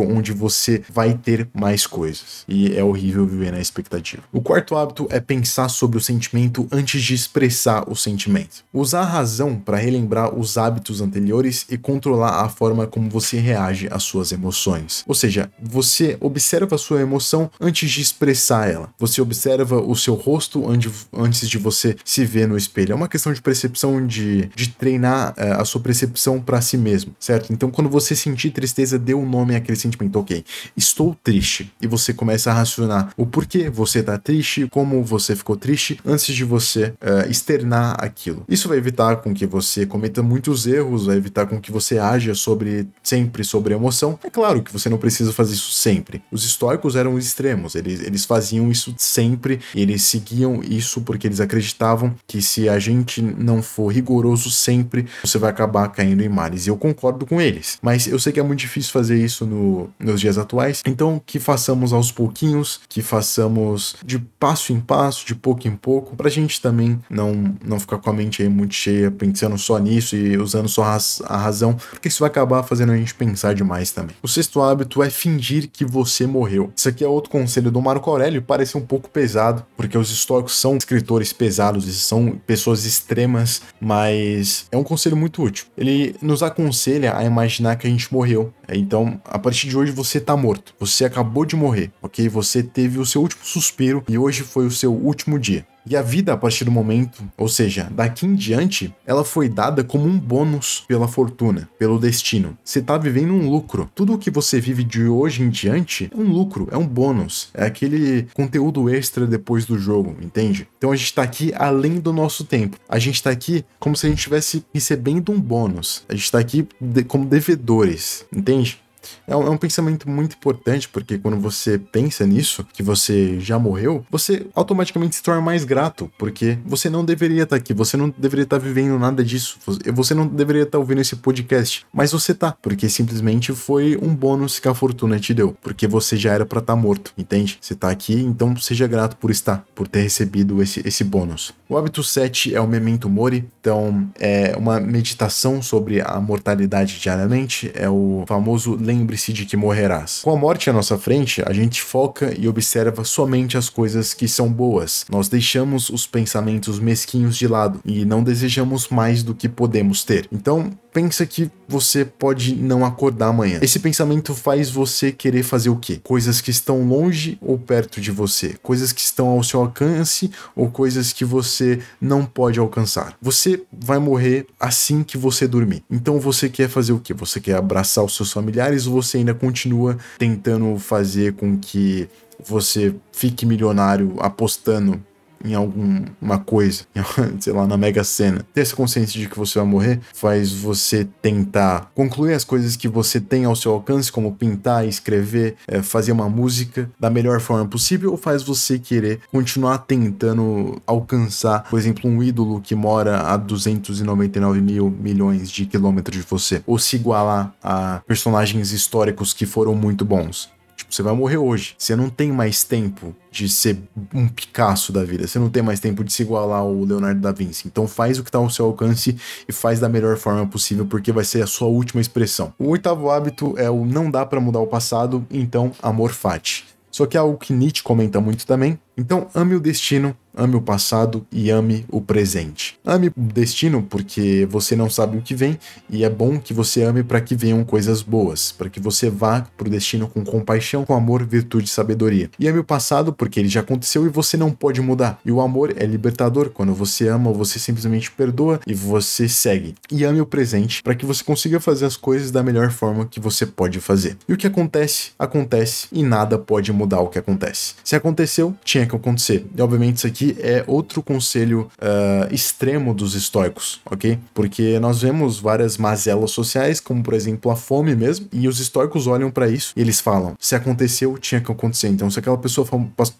onde 0.00 0.32
você 0.32 0.82
vai 0.92 1.14
ter 1.14 1.48
mais 1.52 1.86
coisas. 1.86 2.44
E 2.48 2.74
é 2.74 2.82
horrível 2.82 3.26
viver 3.26 3.52
na 3.52 3.60
expectativa. 3.60 4.22
O 4.32 4.40
quarto 4.40 4.76
hábito 4.76 5.06
é 5.10 5.20
pensar 5.20 5.68
sobre 5.68 5.98
o 5.98 6.00
sentimento 6.00 6.66
antes 6.70 7.02
de 7.02 7.14
expressar 7.34 7.90
o 7.90 7.96
sentimento. 7.96 8.64
Usar 8.72 9.00
a 9.00 9.04
razão 9.04 9.56
para 9.56 9.76
relembrar 9.76 10.32
os 10.32 10.56
hábitos 10.56 11.00
anteriores 11.00 11.66
e 11.68 11.76
controlar 11.76 12.44
a 12.44 12.48
forma 12.48 12.86
como 12.86 13.10
você 13.10 13.38
reage 13.38 13.88
às 13.90 14.04
suas 14.04 14.30
emoções. 14.30 15.02
Ou 15.06 15.14
seja, 15.14 15.50
você 15.60 16.16
observa 16.20 16.76
a 16.76 16.78
sua 16.78 17.00
emoção 17.00 17.50
antes 17.60 17.90
de 17.90 18.00
expressar 18.00 18.70
ela. 18.70 18.88
Você 18.98 19.20
observa 19.20 19.80
o 19.80 19.96
seu 19.96 20.14
rosto 20.14 20.64
antes 21.12 21.48
de 21.48 21.58
você 21.58 21.96
se 22.04 22.24
ver 22.24 22.46
no 22.46 22.56
espelho. 22.56 22.92
É 22.92 22.94
uma 22.94 23.08
questão 23.08 23.32
de 23.32 23.42
percepção, 23.42 24.06
de, 24.06 24.48
de 24.54 24.68
treinar 24.68 25.34
é, 25.36 25.52
a 25.52 25.64
sua 25.64 25.80
percepção 25.80 26.40
para 26.40 26.60
si 26.60 26.76
mesmo, 26.78 27.16
certo? 27.18 27.52
Então, 27.52 27.68
quando 27.68 27.90
você 27.90 28.14
sentir 28.14 28.50
tristeza, 28.50 28.96
dê 28.96 29.14
um 29.14 29.28
nome 29.28 29.56
àquele 29.56 29.76
sentimento. 29.76 30.20
Ok, 30.20 30.44
estou 30.76 31.16
triste. 31.24 31.72
E 31.82 31.86
você 31.88 32.14
começa 32.14 32.52
a 32.52 32.54
racionar 32.54 33.12
o 33.16 33.26
porquê 33.26 33.68
você 33.68 33.98
está 33.98 34.16
triste, 34.18 34.68
como 34.70 35.02
você 35.02 35.34
ficou 35.34 35.56
triste, 35.56 35.98
antes 36.04 36.32
de 36.32 36.44
você 36.44 36.94
uh, 37.02 37.23
externar 37.26 37.96
aquilo. 37.98 38.44
Isso 38.48 38.68
vai 38.68 38.78
evitar 38.78 39.16
com 39.16 39.34
que 39.34 39.46
você 39.46 39.86
cometa 39.86 40.22
muitos 40.22 40.66
erros, 40.66 41.06
vai 41.06 41.16
evitar 41.16 41.46
com 41.46 41.60
que 41.60 41.72
você 41.72 41.98
haja 41.98 42.34
sobre 42.34 42.88
sempre 43.02 43.44
sobre 43.44 43.74
emoção. 43.74 44.18
É 44.24 44.30
claro 44.30 44.62
que 44.62 44.72
você 44.72 44.88
não 44.88 44.98
precisa 44.98 45.32
fazer 45.32 45.54
isso 45.54 45.72
sempre. 45.72 46.22
Os 46.30 46.44
estoicos 46.44 46.96
eram 46.96 47.18
extremos, 47.18 47.74
eles, 47.74 48.00
eles 48.00 48.24
faziam 48.24 48.70
isso 48.70 48.94
sempre, 48.98 49.60
eles 49.74 50.02
seguiam 50.02 50.62
isso 50.62 51.00
porque 51.02 51.26
eles 51.26 51.40
acreditavam 51.40 52.14
que 52.26 52.40
se 52.42 52.68
a 52.68 52.78
gente 52.78 53.20
não 53.22 53.62
for 53.62 53.92
rigoroso 53.92 54.50
sempre, 54.50 55.06
você 55.22 55.38
vai 55.38 55.50
acabar 55.50 55.88
caindo 55.88 56.22
em 56.22 56.28
males. 56.28 56.66
E 56.66 56.70
eu 56.70 56.76
concordo 56.76 57.26
com 57.26 57.40
eles. 57.40 57.78
Mas 57.82 58.06
eu 58.06 58.18
sei 58.18 58.32
que 58.32 58.40
é 58.40 58.42
muito 58.42 58.60
difícil 58.60 58.92
fazer 58.92 59.16
isso 59.16 59.46
no, 59.46 59.90
nos 59.98 60.20
dias 60.20 60.38
atuais, 60.38 60.82
então 60.86 61.20
que 61.24 61.38
façamos 61.38 61.92
aos 61.92 62.10
pouquinhos, 62.10 62.80
que 62.88 63.02
façamos 63.02 63.96
de 64.04 64.18
passo 64.18 64.72
em 64.72 64.80
passo, 64.80 65.26
de 65.26 65.34
pouco 65.34 65.66
em 65.68 65.76
pouco, 65.76 66.16
pra 66.16 66.30
gente 66.30 66.60
também 66.60 66.98
não, 67.14 67.54
não 67.64 67.78
ficar 67.78 67.98
com 67.98 68.10
a 68.10 68.12
mente 68.12 68.42
aí 68.42 68.48
muito 68.48 68.74
cheia, 68.74 69.10
pensando 69.10 69.56
só 69.56 69.78
nisso 69.78 70.16
e 70.16 70.36
usando 70.36 70.68
só 70.68 70.82
a 70.82 71.36
razão, 71.36 71.74
porque 71.90 72.08
isso 72.08 72.20
vai 72.20 72.28
acabar 72.28 72.62
fazendo 72.62 72.92
a 72.92 72.96
gente 72.96 73.14
pensar 73.14 73.54
demais 73.54 73.90
também. 73.90 74.16
O 74.22 74.28
sexto 74.28 74.60
hábito 74.60 75.02
é 75.02 75.08
fingir 75.08 75.68
que 75.72 75.84
você 75.84 76.26
morreu. 76.26 76.72
Isso 76.76 76.88
aqui 76.88 77.04
é 77.04 77.08
outro 77.08 77.30
conselho 77.30 77.70
do 77.70 77.80
Marco 77.80 78.10
Aurélio, 78.10 78.42
parece 78.42 78.76
um 78.76 78.80
pouco 78.80 79.08
pesado, 79.08 79.64
porque 79.76 79.96
os 79.96 80.10
estoicos 80.10 80.58
são 80.58 80.76
escritores 80.76 81.32
pesados, 81.32 81.86
e 81.86 81.94
são 81.94 82.38
pessoas 82.46 82.84
extremas, 82.84 83.62
mas 83.80 84.66
é 84.72 84.76
um 84.76 84.84
conselho 84.84 85.16
muito 85.16 85.42
útil. 85.42 85.66
Ele 85.76 86.16
nos 86.20 86.42
aconselha 86.42 87.16
a 87.16 87.24
imaginar 87.24 87.76
que 87.76 87.86
a 87.86 87.90
gente 87.90 88.12
morreu. 88.12 88.52
Então, 88.68 89.20
a 89.24 89.38
partir 89.38 89.68
de 89.68 89.76
hoje 89.76 89.92
você 89.92 90.20
tá 90.20 90.36
morto. 90.36 90.74
Você 90.80 91.04
acabou 91.04 91.44
de 91.44 91.54
morrer, 91.54 91.92
ok? 92.02 92.28
Você 92.28 92.62
teve 92.62 92.98
o 92.98 93.06
seu 93.06 93.22
último 93.22 93.44
suspiro 93.44 94.02
e 94.08 94.18
hoje 94.18 94.42
foi 94.42 94.66
o 94.66 94.70
seu 94.70 94.92
último 94.92 95.38
dia. 95.38 95.66
E 95.86 95.96
a 95.96 96.02
vida, 96.02 96.32
a 96.32 96.36
partir 96.36 96.64
do 96.64 96.70
momento, 96.70 97.22
ou 97.36 97.48
seja, 97.48 97.88
daqui 97.90 98.26
em 98.26 98.34
diante, 98.34 98.94
ela 99.06 99.24
foi 99.24 99.48
dada 99.48 99.84
como 99.84 100.06
um 100.06 100.18
bônus 100.18 100.84
pela 100.88 101.06
fortuna, 101.06 101.68
pelo 101.78 101.98
destino. 101.98 102.56
Você 102.64 102.80
tá 102.80 102.96
vivendo 102.96 103.32
um 103.32 103.50
lucro. 103.50 103.90
Tudo 103.94 104.14
o 104.14 104.18
que 104.18 104.30
você 104.30 104.60
vive 104.60 104.82
de 104.82 105.04
hoje 105.04 105.42
em 105.42 105.50
diante 105.50 106.10
é 106.12 106.16
um 106.16 106.24
lucro, 106.24 106.68
é 106.70 106.76
um 106.76 106.86
bônus. 106.86 107.50
É 107.52 107.66
aquele 107.66 108.26
conteúdo 108.32 108.88
extra 108.88 109.26
depois 109.26 109.66
do 109.66 109.78
jogo, 109.78 110.16
entende? 110.22 110.66
Então 110.78 110.90
a 110.90 110.96
gente 110.96 111.12
tá 111.12 111.22
aqui 111.22 111.52
além 111.54 112.00
do 112.00 112.12
nosso 112.12 112.44
tempo. 112.44 112.78
A 112.88 112.98
gente 112.98 113.22
tá 113.22 113.30
aqui 113.30 113.64
como 113.78 113.96
se 113.96 114.06
a 114.06 114.08
gente 114.08 114.18
estivesse 114.18 114.64
recebendo 114.72 115.32
um 115.32 115.40
bônus. 115.40 116.04
A 116.08 116.14
gente 116.14 116.32
tá 116.32 116.38
aqui 116.38 116.66
de, 116.80 117.04
como 117.04 117.26
devedores, 117.26 118.24
entende? 118.32 118.83
É 119.26 119.36
um, 119.36 119.46
é 119.46 119.50
um, 119.50 119.56
pensamento 119.56 120.08
muito 120.08 120.36
importante, 120.36 120.88
porque 120.88 121.18
quando 121.18 121.38
você 121.38 121.78
pensa 121.78 122.26
nisso, 122.26 122.66
que 122.72 122.82
você 122.82 123.38
já 123.40 123.58
morreu, 123.58 124.04
você 124.10 124.46
automaticamente 124.54 125.16
se 125.16 125.22
torna 125.22 125.40
mais 125.40 125.64
grato, 125.64 126.10
porque 126.18 126.58
você 126.64 126.90
não 126.90 127.04
deveria 127.04 127.44
estar 127.44 127.56
aqui, 127.56 127.72
você 127.72 127.96
não 127.96 128.12
deveria 128.16 128.44
estar 128.44 128.58
vivendo 128.58 128.98
nada 128.98 129.24
disso, 129.24 129.58
você 129.92 130.14
não 130.14 130.26
deveria 130.26 130.62
estar 130.62 130.78
ouvindo 130.78 131.00
esse 131.00 131.16
podcast, 131.16 131.86
mas 131.92 132.12
você 132.12 132.34
tá, 132.34 132.56
porque 132.60 132.88
simplesmente 132.88 133.52
foi 133.52 133.98
um 134.00 134.14
bônus 134.14 134.58
que 134.58 134.68
a 134.68 134.74
fortuna 134.74 135.18
te 135.18 135.32
deu, 135.32 135.56
porque 135.62 135.86
você 135.86 136.16
já 136.16 136.32
era 136.32 136.44
para 136.46 136.60
estar 136.60 136.74
tá 136.74 136.80
morto, 136.80 137.12
entende? 137.16 137.58
Você 137.60 137.74
tá 137.74 137.90
aqui, 137.90 138.14
então 138.14 138.56
seja 138.56 138.86
grato 138.86 139.16
por 139.16 139.30
estar, 139.30 139.64
por 139.74 139.88
ter 139.88 140.02
recebido 140.02 140.62
esse, 140.62 140.86
esse 140.86 141.04
bônus. 141.04 141.54
O 141.68 141.76
hábito 141.76 142.02
7 142.02 142.54
é 142.54 142.60
o 142.60 142.66
memento 142.66 143.08
mori, 143.08 143.48
então 143.60 144.08
é 144.18 144.54
uma 144.56 144.78
meditação 144.78 145.62
sobre 145.62 146.00
a 146.00 146.20
mortalidade 146.20 146.98
diariamente, 146.98 147.70
é 147.74 147.88
o 147.88 148.24
famoso 148.26 148.76
lembre-se 149.04 149.34
de 149.34 149.44
que 149.44 149.56
morrerás. 149.56 150.20
Com 150.22 150.30
a 150.30 150.36
morte 150.36 150.70
à 150.70 150.72
nossa 150.72 150.96
frente, 150.96 151.42
a 151.46 151.52
gente 151.52 151.82
foca 151.82 152.34
e 152.38 152.48
observa 152.48 153.04
somente 153.04 153.58
as 153.58 153.68
coisas 153.68 154.14
que 154.14 154.26
são 154.26 154.50
boas. 154.50 155.04
Nós 155.10 155.28
deixamos 155.28 155.90
os 155.90 156.06
pensamentos 156.06 156.78
mesquinhos 156.78 157.36
de 157.36 157.46
lado 157.46 157.80
e 157.84 158.04
não 158.06 158.22
desejamos 158.22 158.88
mais 158.88 159.22
do 159.22 159.34
que 159.34 159.48
podemos 159.48 160.04
ter. 160.04 160.26
Então, 160.32 160.70
pensa 160.94 161.26
que 161.26 161.50
você 161.66 162.04
pode 162.04 162.54
não 162.54 162.84
acordar 162.84 163.26
amanhã. 163.26 163.58
Esse 163.60 163.80
pensamento 163.80 164.32
faz 164.32 164.70
você 164.70 165.10
querer 165.10 165.42
fazer 165.42 165.68
o 165.68 165.76
quê? 165.76 166.00
Coisas 166.04 166.40
que 166.40 166.50
estão 166.50 166.86
longe 166.86 167.36
ou 167.42 167.58
perto 167.58 168.00
de 168.00 168.12
você, 168.12 168.54
coisas 168.62 168.92
que 168.92 169.00
estão 169.00 169.26
ao 169.26 169.42
seu 169.42 169.60
alcance 169.60 170.30
ou 170.54 170.70
coisas 170.70 171.12
que 171.12 171.24
você 171.24 171.80
não 172.00 172.24
pode 172.24 172.60
alcançar. 172.60 173.16
Você 173.20 173.60
vai 173.72 173.98
morrer 173.98 174.46
assim 174.58 175.02
que 175.02 175.18
você 175.18 175.48
dormir. 175.48 175.82
Então 175.90 176.20
você 176.20 176.48
quer 176.48 176.68
fazer 176.68 176.92
o 176.92 177.00
quê? 177.00 177.12
Você 177.12 177.40
quer 177.40 177.56
abraçar 177.56 178.04
os 178.04 178.14
seus 178.14 178.32
familiares 178.32 178.86
ou 178.86 179.02
você 179.02 179.18
ainda 179.18 179.34
continua 179.34 179.98
tentando 180.16 180.78
fazer 180.78 181.32
com 181.32 181.58
que 181.58 182.08
você 182.46 182.94
fique 183.10 183.44
milionário 183.44 184.14
apostando 184.20 185.02
em 185.44 185.54
alguma 185.54 186.38
coisa, 186.38 186.84
sei 187.38 187.52
lá, 187.52 187.66
na 187.66 187.76
Mega 187.76 188.02
Sena. 188.02 188.44
Ter 188.52 188.62
essa 188.62 188.74
consciência 188.74 189.20
de 189.20 189.28
que 189.28 189.38
você 189.38 189.58
vai 189.58 189.68
morrer 189.68 190.00
faz 190.12 190.52
você 190.52 191.06
tentar 191.20 191.90
concluir 191.94 192.34
as 192.34 192.44
coisas 192.44 192.76
que 192.76 192.88
você 192.88 193.20
tem 193.20 193.44
ao 193.44 193.54
seu 193.54 193.72
alcance, 193.72 194.10
como 194.10 194.34
pintar, 194.34 194.86
escrever, 194.86 195.56
é, 195.68 195.82
fazer 195.82 196.12
uma 196.12 196.28
música 196.28 196.90
da 196.98 197.10
melhor 197.10 197.40
forma 197.40 197.66
possível, 197.66 198.12
ou 198.12 198.16
faz 198.16 198.42
você 198.42 198.78
querer 198.78 199.20
continuar 199.30 199.78
tentando 199.78 200.80
alcançar, 200.86 201.64
por 201.68 201.78
exemplo, 201.78 202.10
um 202.10 202.22
ídolo 202.22 202.60
que 202.60 202.74
mora 202.74 203.20
a 203.20 203.36
299 203.36 204.60
mil 204.60 204.90
milhões 204.90 205.50
de 205.50 205.66
quilômetros 205.66 206.16
de 206.16 206.26
você, 206.28 206.62
ou 206.66 206.78
se 206.78 206.96
igualar 206.96 207.54
a 207.62 208.00
personagens 208.06 208.72
históricos 208.72 209.32
que 209.32 209.46
foram 209.46 209.74
muito 209.74 210.04
bons. 210.04 210.53
Você 210.94 211.02
vai 211.02 211.12
morrer 211.12 211.38
hoje. 211.38 211.74
Você 211.76 211.96
não 211.96 212.08
tem 212.08 212.30
mais 212.30 212.62
tempo 212.62 213.16
de 213.28 213.48
ser 213.48 213.76
um 214.14 214.28
Picasso 214.28 214.92
da 214.92 215.02
vida. 215.02 215.26
Você 215.26 215.40
não 215.40 215.50
tem 215.50 215.60
mais 215.60 215.80
tempo 215.80 216.04
de 216.04 216.12
se 216.12 216.22
igualar 216.22 216.60
ao 216.60 216.72
Leonardo 216.84 217.20
da 217.20 217.32
Vinci. 217.32 217.66
Então 217.66 217.88
faz 217.88 218.16
o 218.16 218.22
que 218.22 218.28
está 218.28 218.38
ao 218.38 218.48
seu 218.48 218.66
alcance 218.66 219.16
e 219.48 219.52
faz 219.52 219.80
da 219.80 219.88
melhor 219.88 220.16
forma 220.16 220.46
possível, 220.46 220.86
porque 220.86 221.10
vai 221.10 221.24
ser 221.24 221.42
a 221.42 221.48
sua 221.48 221.66
última 221.66 222.00
expressão. 222.00 222.54
O 222.60 222.68
oitavo 222.68 223.10
hábito 223.10 223.54
é 223.58 223.68
o 223.68 223.84
não 223.84 224.08
dá 224.08 224.24
para 224.24 224.38
mudar 224.38 224.60
o 224.60 224.68
passado, 224.68 225.26
então 225.32 225.72
amor 225.82 226.12
fati. 226.12 226.64
Só 226.92 227.06
que 227.06 227.16
é 227.16 227.20
algo 227.20 227.36
que 227.38 227.52
Nietzsche 227.52 227.82
comenta 227.82 228.20
muito 228.20 228.46
também. 228.46 228.78
Então 228.96 229.26
ame 229.34 229.56
o 229.56 229.60
destino 229.60 230.16
ame 230.36 230.56
o 230.56 230.60
passado 230.60 231.26
e 231.30 231.50
ame 231.50 231.84
o 231.88 232.00
presente. 232.00 232.78
Ame 232.84 233.08
o 233.08 233.12
destino 233.16 233.82
porque 233.82 234.46
você 234.50 234.76
não 234.76 234.90
sabe 234.90 235.16
o 235.16 235.22
que 235.22 235.34
vem 235.34 235.58
e 235.88 236.04
é 236.04 236.10
bom 236.10 236.38
que 236.38 236.52
você 236.52 236.82
ame 236.82 237.02
para 237.02 237.20
que 237.20 237.34
venham 237.34 237.64
coisas 237.64 238.02
boas, 238.02 238.52
para 238.52 238.68
que 238.68 238.80
você 238.80 239.08
vá 239.08 239.46
pro 239.56 239.70
destino 239.70 240.08
com 240.08 240.24
compaixão, 240.24 240.84
com 240.84 240.94
amor, 240.94 241.24
virtude 241.24 241.66
e 241.66 241.70
sabedoria. 241.70 242.30
E 242.38 242.48
ame 242.48 242.58
o 242.58 242.64
passado 242.64 243.12
porque 243.12 243.40
ele 243.40 243.48
já 243.48 243.60
aconteceu 243.60 244.06
e 244.06 244.08
você 244.08 244.36
não 244.36 244.50
pode 244.50 244.80
mudar. 244.80 245.18
E 245.24 245.30
o 245.30 245.40
amor 245.40 245.74
é 245.76 245.86
libertador. 245.86 246.50
Quando 246.50 246.74
você 246.74 247.08
ama, 247.08 247.32
você 247.32 247.58
simplesmente 247.58 248.10
perdoa 248.10 248.60
e 248.66 248.74
você 248.74 249.28
segue. 249.28 249.74
E 249.90 250.04
ame 250.04 250.20
o 250.20 250.26
presente 250.26 250.82
para 250.82 250.94
que 250.94 251.06
você 251.06 251.22
consiga 251.22 251.60
fazer 251.60 251.86
as 251.86 251.96
coisas 251.96 252.30
da 252.30 252.42
melhor 252.42 252.70
forma 252.70 253.06
que 253.06 253.20
você 253.20 253.46
pode 253.46 253.80
fazer. 253.80 254.16
E 254.28 254.32
o 254.32 254.36
que 254.36 254.46
acontece, 254.46 255.12
acontece 255.18 255.88
e 255.92 256.02
nada 256.02 256.38
pode 256.38 256.72
mudar 256.72 257.00
o 257.00 257.08
que 257.08 257.18
acontece. 257.18 257.74
Se 257.84 257.96
aconteceu, 257.96 258.54
tinha 258.64 258.86
que 258.86 258.96
acontecer. 258.96 259.46
E 259.56 259.60
obviamente 259.60 259.96
isso 259.96 260.06
aqui 260.06 260.23
é 260.40 260.64
outro 260.66 261.02
conselho 261.02 261.68
uh, 261.78 262.32
extremo 262.32 262.94
dos 262.94 263.14
estoicos, 263.14 263.80
ok? 263.84 264.18
Porque 264.32 264.78
nós 264.78 265.02
vemos 265.02 265.38
várias 265.38 265.76
mazelas 265.76 266.30
sociais, 266.30 266.80
como 266.80 267.02
por 267.02 267.14
exemplo 267.14 267.50
a 267.50 267.56
fome 267.56 267.94
mesmo, 267.94 268.26
e 268.32 268.48
os 268.48 268.60
estoicos 268.60 269.06
olham 269.06 269.30
para 269.30 269.48
isso 269.48 269.72
e 269.76 269.80
eles 269.80 270.00
falam: 270.00 270.34
se 270.38 270.54
aconteceu, 270.54 271.16
tinha 271.18 271.40
que 271.40 271.50
acontecer. 271.50 271.88
Então, 271.88 272.10
se 272.10 272.18
aquela 272.18 272.38
pessoa 272.38 272.66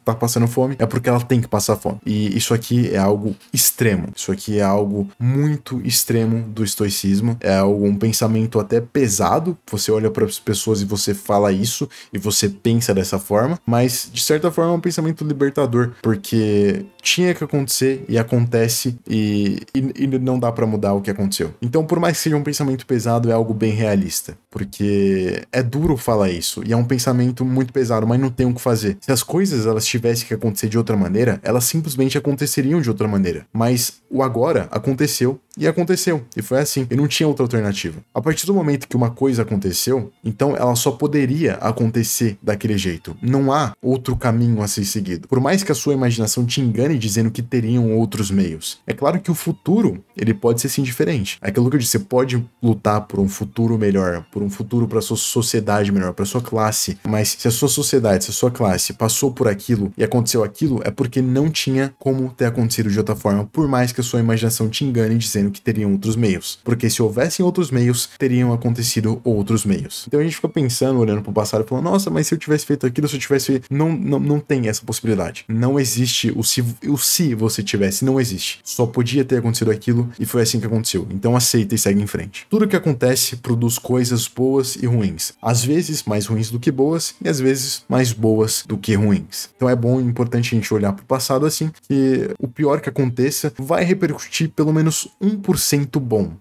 tá 0.04 0.14
passando 0.14 0.46
fome, 0.46 0.76
é 0.78 0.86
porque 0.86 1.08
ela 1.08 1.20
tem 1.20 1.40
que 1.40 1.48
passar 1.48 1.76
fome. 1.76 1.98
E 2.06 2.36
isso 2.36 2.54
aqui 2.54 2.90
é 2.92 2.98
algo 2.98 3.34
extremo. 3.52 4.08
Isso 4.14 4.32
aqui 4.32 4.58
é 4.58 4.62
algo 4.62 5.08
muito 5.18 5.80
extremo 5.84 6.48
do 6.48 6.64
estoicismo. 6.64 7.36
É 7.40 7.62
um 7.62 7.96
pensamento 7.96 8.58
até 8.58 8.80
pesado. 8.80 9.56
Você 9.70 9.90
olha 9.90 10.10
para 10.10 10.24
as 10.24 10.38
pessoas 10.38 10.80
e 10.80 10.84
você 10.84 11.14
fala 11.14 11.52
isso 11.52 11.88
e 12.12 12.18
você 12.18 12.48
pensa 12.48 12.94
dessa 12.94 13.18
forma, 13.18 13.58
mas 13.66 14.08
de 14.12 14.22
certa 14.22 14.50
forma 14.50 14.72
é 14.72 14.76
um 14.76 14.80
pensamento 14.80 15.24
libertador, 15.24 15.92
porque 16.02 16.84
tinha 17.04 17.34
que 17.34 17.44
acontecer 17.44 18.02
e 18.08 18.18
acontece 18.18 18.98
e, 19.06 19.60
e, 19.74 20.04
e 20.04 20.06
não 20.06 20.38
dá 20.38 20.50
para 20.50 20.66
mudar 20.66 20.94
o 20.94 21.02
que 21.02 21.10
aconteceu. 21.10 21.54
Então, 21.60 21.84
por 21.84 22.00
mais 22.00 22.16
que 22.16 22.24
seja 22.24 22.36
um 22.36 22.42
pensamento 22.42 22.86
pesado, 22.86 23.30
é 23.30 23.34
algo 23.34 23.52
bem 23.52 23.72
realista, 23.72 24.36
porque 24.50 25.44
é 25.52 25.62
duro 25.62 25.98
falar 25.98 26.30
isso 26.30 26.62
e 26.66 26.72
é 26.72 26.76
um 26.76 26.84
pensamento 26.84 27.44
muito 27.44 27.72
pesado, 27.72 28.06
mas 28.06 28.18
não 28.18 28.30
tem 28.30 28.46
o 28.46 28.54
que 28.54 28.60
fazer. 28.60 28.96
Se 29.00 29.12
as 29.12 29.22
coisas 29.22 29.66
elas 29.66 29.84
tivessem 29.84 30.26
que 30.26 30.32
acontecer 30.32 30.68
de 30.68 30.78
outra 30.78 30.96
maneira, 30.96 31.38
elas 31.42 31.64
simplesmente 31.64 32.16
aconteceriam 32.16 32.80
de 32.80 32.88
outra 32.88 33.06
maneira. 33.06 33.46
Mas 33.52 34.00
o 34.10 34.22
agora 34.22 34.66
aconteceu 34.70 35.38
e 35.58 35.66
aconteceu. 35.66 36.24
E 36.36 36.42
foi 36.42 36.58
assim. 36.58 36.86
E 36.90 36.96
não 36.96 37.06
tinha 37.06 37.28
outra 37.28 37.44
alternativa. 37.44 38.00
A 38.14 38.20
partir 38.20 38.46
do 38.46 38.54
momento 38.54 38.88
que 38.88 38.96
uma 38.96 39.10
coisa 39.10 39.42
aconteceu, 39.42 40.12
então 40.24 40.56
ela 40.56 40.74
só 40.74 40.90
poderia 40.90 41.54
acontecer 41.54 42.38
daquele 42.42 42.76
jeito. 42.76 43.16
Não 43.22 43.52
há 43.52 43.74
outro 43.82 44.16
caminho 44.16 44.62
a 44.62 44.68
ser 44.68 44.84
seguido. 44.84 45.28
Por 45.28 45.40
mais 45.40 45.62
que 45.62 45.72
a 45.72 45.74
sua 45.74 45.94
imaginação 45.94 46.44
te 46.44 46.60
engane 46.60 46.98
dizendo 46.98 47.30
que 47.30 47.42
teriam 47.42 47.96
outros 47.96 48.30
meios. 48.30 48.78
É 48.86 48.92
claro 48.92 49.20
que 49.20 49.30
o 49.30 49.34
futuro, 49.34 50.04
ele 50.16 50.34
pode 50.34 50.60
ser 50.60 50.68
sim 50.68 50.82
diferente. 50.82 51.38
É 51.40 51.48
aquilo 51.48 51.68
que 51.70 51.76
eu 51.76 51.80
disse, 51.80 51.92
você 51.92 51.98
pode 51.98 52.44
lutar 52.62 53.02
por 53.02 53.20
um 53.20 53.28
futuro 53.28 53.78
melhor, 53.78 54.24
por 54.32 54.42
um 54.42 54.50
futuro 54.50 54.88
para 54.88 55.00
sua 55.00 55.16
sociedade 55.16 55.92
melhor, 55.92 56.12
para 56.12 56.24
sua 56.24 56.40
classe, 56.40 56.98
mas 57.06 57.36
se 57.38 57.48
a 57.48 57.50
sua 57.50 57.68
sociedade, 57.68 58.24
se 58.24 58.30
a 58.30 58.34
sua 58.34 58.50
classe 58.50 58.92
passou 58.92 59.30
por 59.30 59.48
aquilo 59.48 59.92
e 59.96 60.04
aconteceu 60.04 60.42
aquilo, 60.42 60.80
é 60.84 60.90
porque 60.90 61.20
não 61.20 61.50
tinha 61.50 61.94
como 61.98 62.30
ter 62.30 62.46
acontecido 62.46 62.90
de 62.90 62.98
outra 62.98 63.14
forma, 63.14 63.44
por 63.44 63.68
mais 63.68 63.92
que 63.92 64.00
a 64.00 64.04
sua 64.04 64.20
imaginação 64.20 64.68
te 64.68 64.84
engane 64.84 65.16
dizendo 65.16 65.43
dizendo 65.44 65.50
que 65.50 65.60
teriam 65.60 65.92
outros 65.92 66.16
meios, 66.16 66.58
porque 66.64 66.88
se 66.88 67.02
houvessem 67.02 67.44
outros 67.44 67.70
meios, 67.70 68.08
teriam 68.18 68.52
acontecido 68.52 69.20
outros 69.24 69.64
meios. 69.64 70.04
Então 70.06 70.20
a 70.20 70.22
gente 70.22 70.36
fica 70.36 70.48
pensando, 70.48 70.98
olhando 70.98 71.22
para 71.22 71.30
o 71.30 71.34
passado 71.34 71.64
e 71.64 71.68
falando, 71.68 71.84
nossa, 71.84 72.10
mas 72.10 72.26
se 72.26 72.34
eu 72.34 72.38
tivesse 72.38 72.66
feito 72.66 72.86
aquilo, 72.86 73.08
se 73.08 73.16
eu 73.16 73.20
tivesse. 73.20 73.62
Não, 73.70 73.92
não, 73.92 74.20
não 74.20 74.40
tem 74.40 74.68
essa 74.68 74.84
possibilidade. 74.84 75.44
Não 75.48 75.78
existe 75.78 76.32
o 76.34 76.42
se, 76.42 76.64
o 76.86 76.96
se 76.96 77.34
você 77.34 77.62
tivesse, 77.62 78.04
não 78.04 78.20
existe. 78.20 78.60
Só 78.64 78.86
podia 78.86 79.24
ter 79.24 79.38
acontecido 79.38 79.70
aquilo 79.70 80.10
e 80.18 80.24
foi 80.24 80.42
assim 80.42 80.60
que 80.60 80.66
aconteceu. 80.66 81.06
Então 81.10 81.36
aceita 81.36 81.74
e 81.74 81.78
segue 81.78 82.00
em 82.00 82.06
frente. 82.06 82.46
Tudo 82.48 82.68
que 82.68 82.76
acontece 82.76 83.36
produz 83.36 83.78
coisas 83.78 84.28
boas 84.28 84.76
e 84.76 84.86
ruins. 84.86 85.32
Às 85.42 85.64
vezes 85.64 86.04
mais 86.04 86.26
ruins 86.26 86.50
do 86.50 86.60
que 86.60 86.70
boas 86.70 87.14
e 87.22 87.28
às 87.28 87.40
vezes 87.40 87.84
mais 87.88 88.12
boas 88.12 88.64
do 88.66 88.76
que 88.76 88.94
ruins. 88.94 89.48
Então 89.56 89.68
é 89.68 89.76
bom 89.76 90.00
e 90.00 90.04
importante 90.04 90.54
a 90.54 90.58
gente 90.58 90.72
olhar 90.72 90.92
para 90.92 91.02
o 91.02 91.06
passado 91.06 91.46
assim, 91.46 91.70
que 91.88 92.30
o 92.38 92.48
pior 92.48 92.80
que 92.80 92.88
aconteça 92.88 93.52
vai 93.58 93.84
repercutir 93.84 94.50
pelo 94.50 94.72
menos 94.72 95.08
um 95.20 95.33
1% 95.36 95.98
bom. 96.00 96.32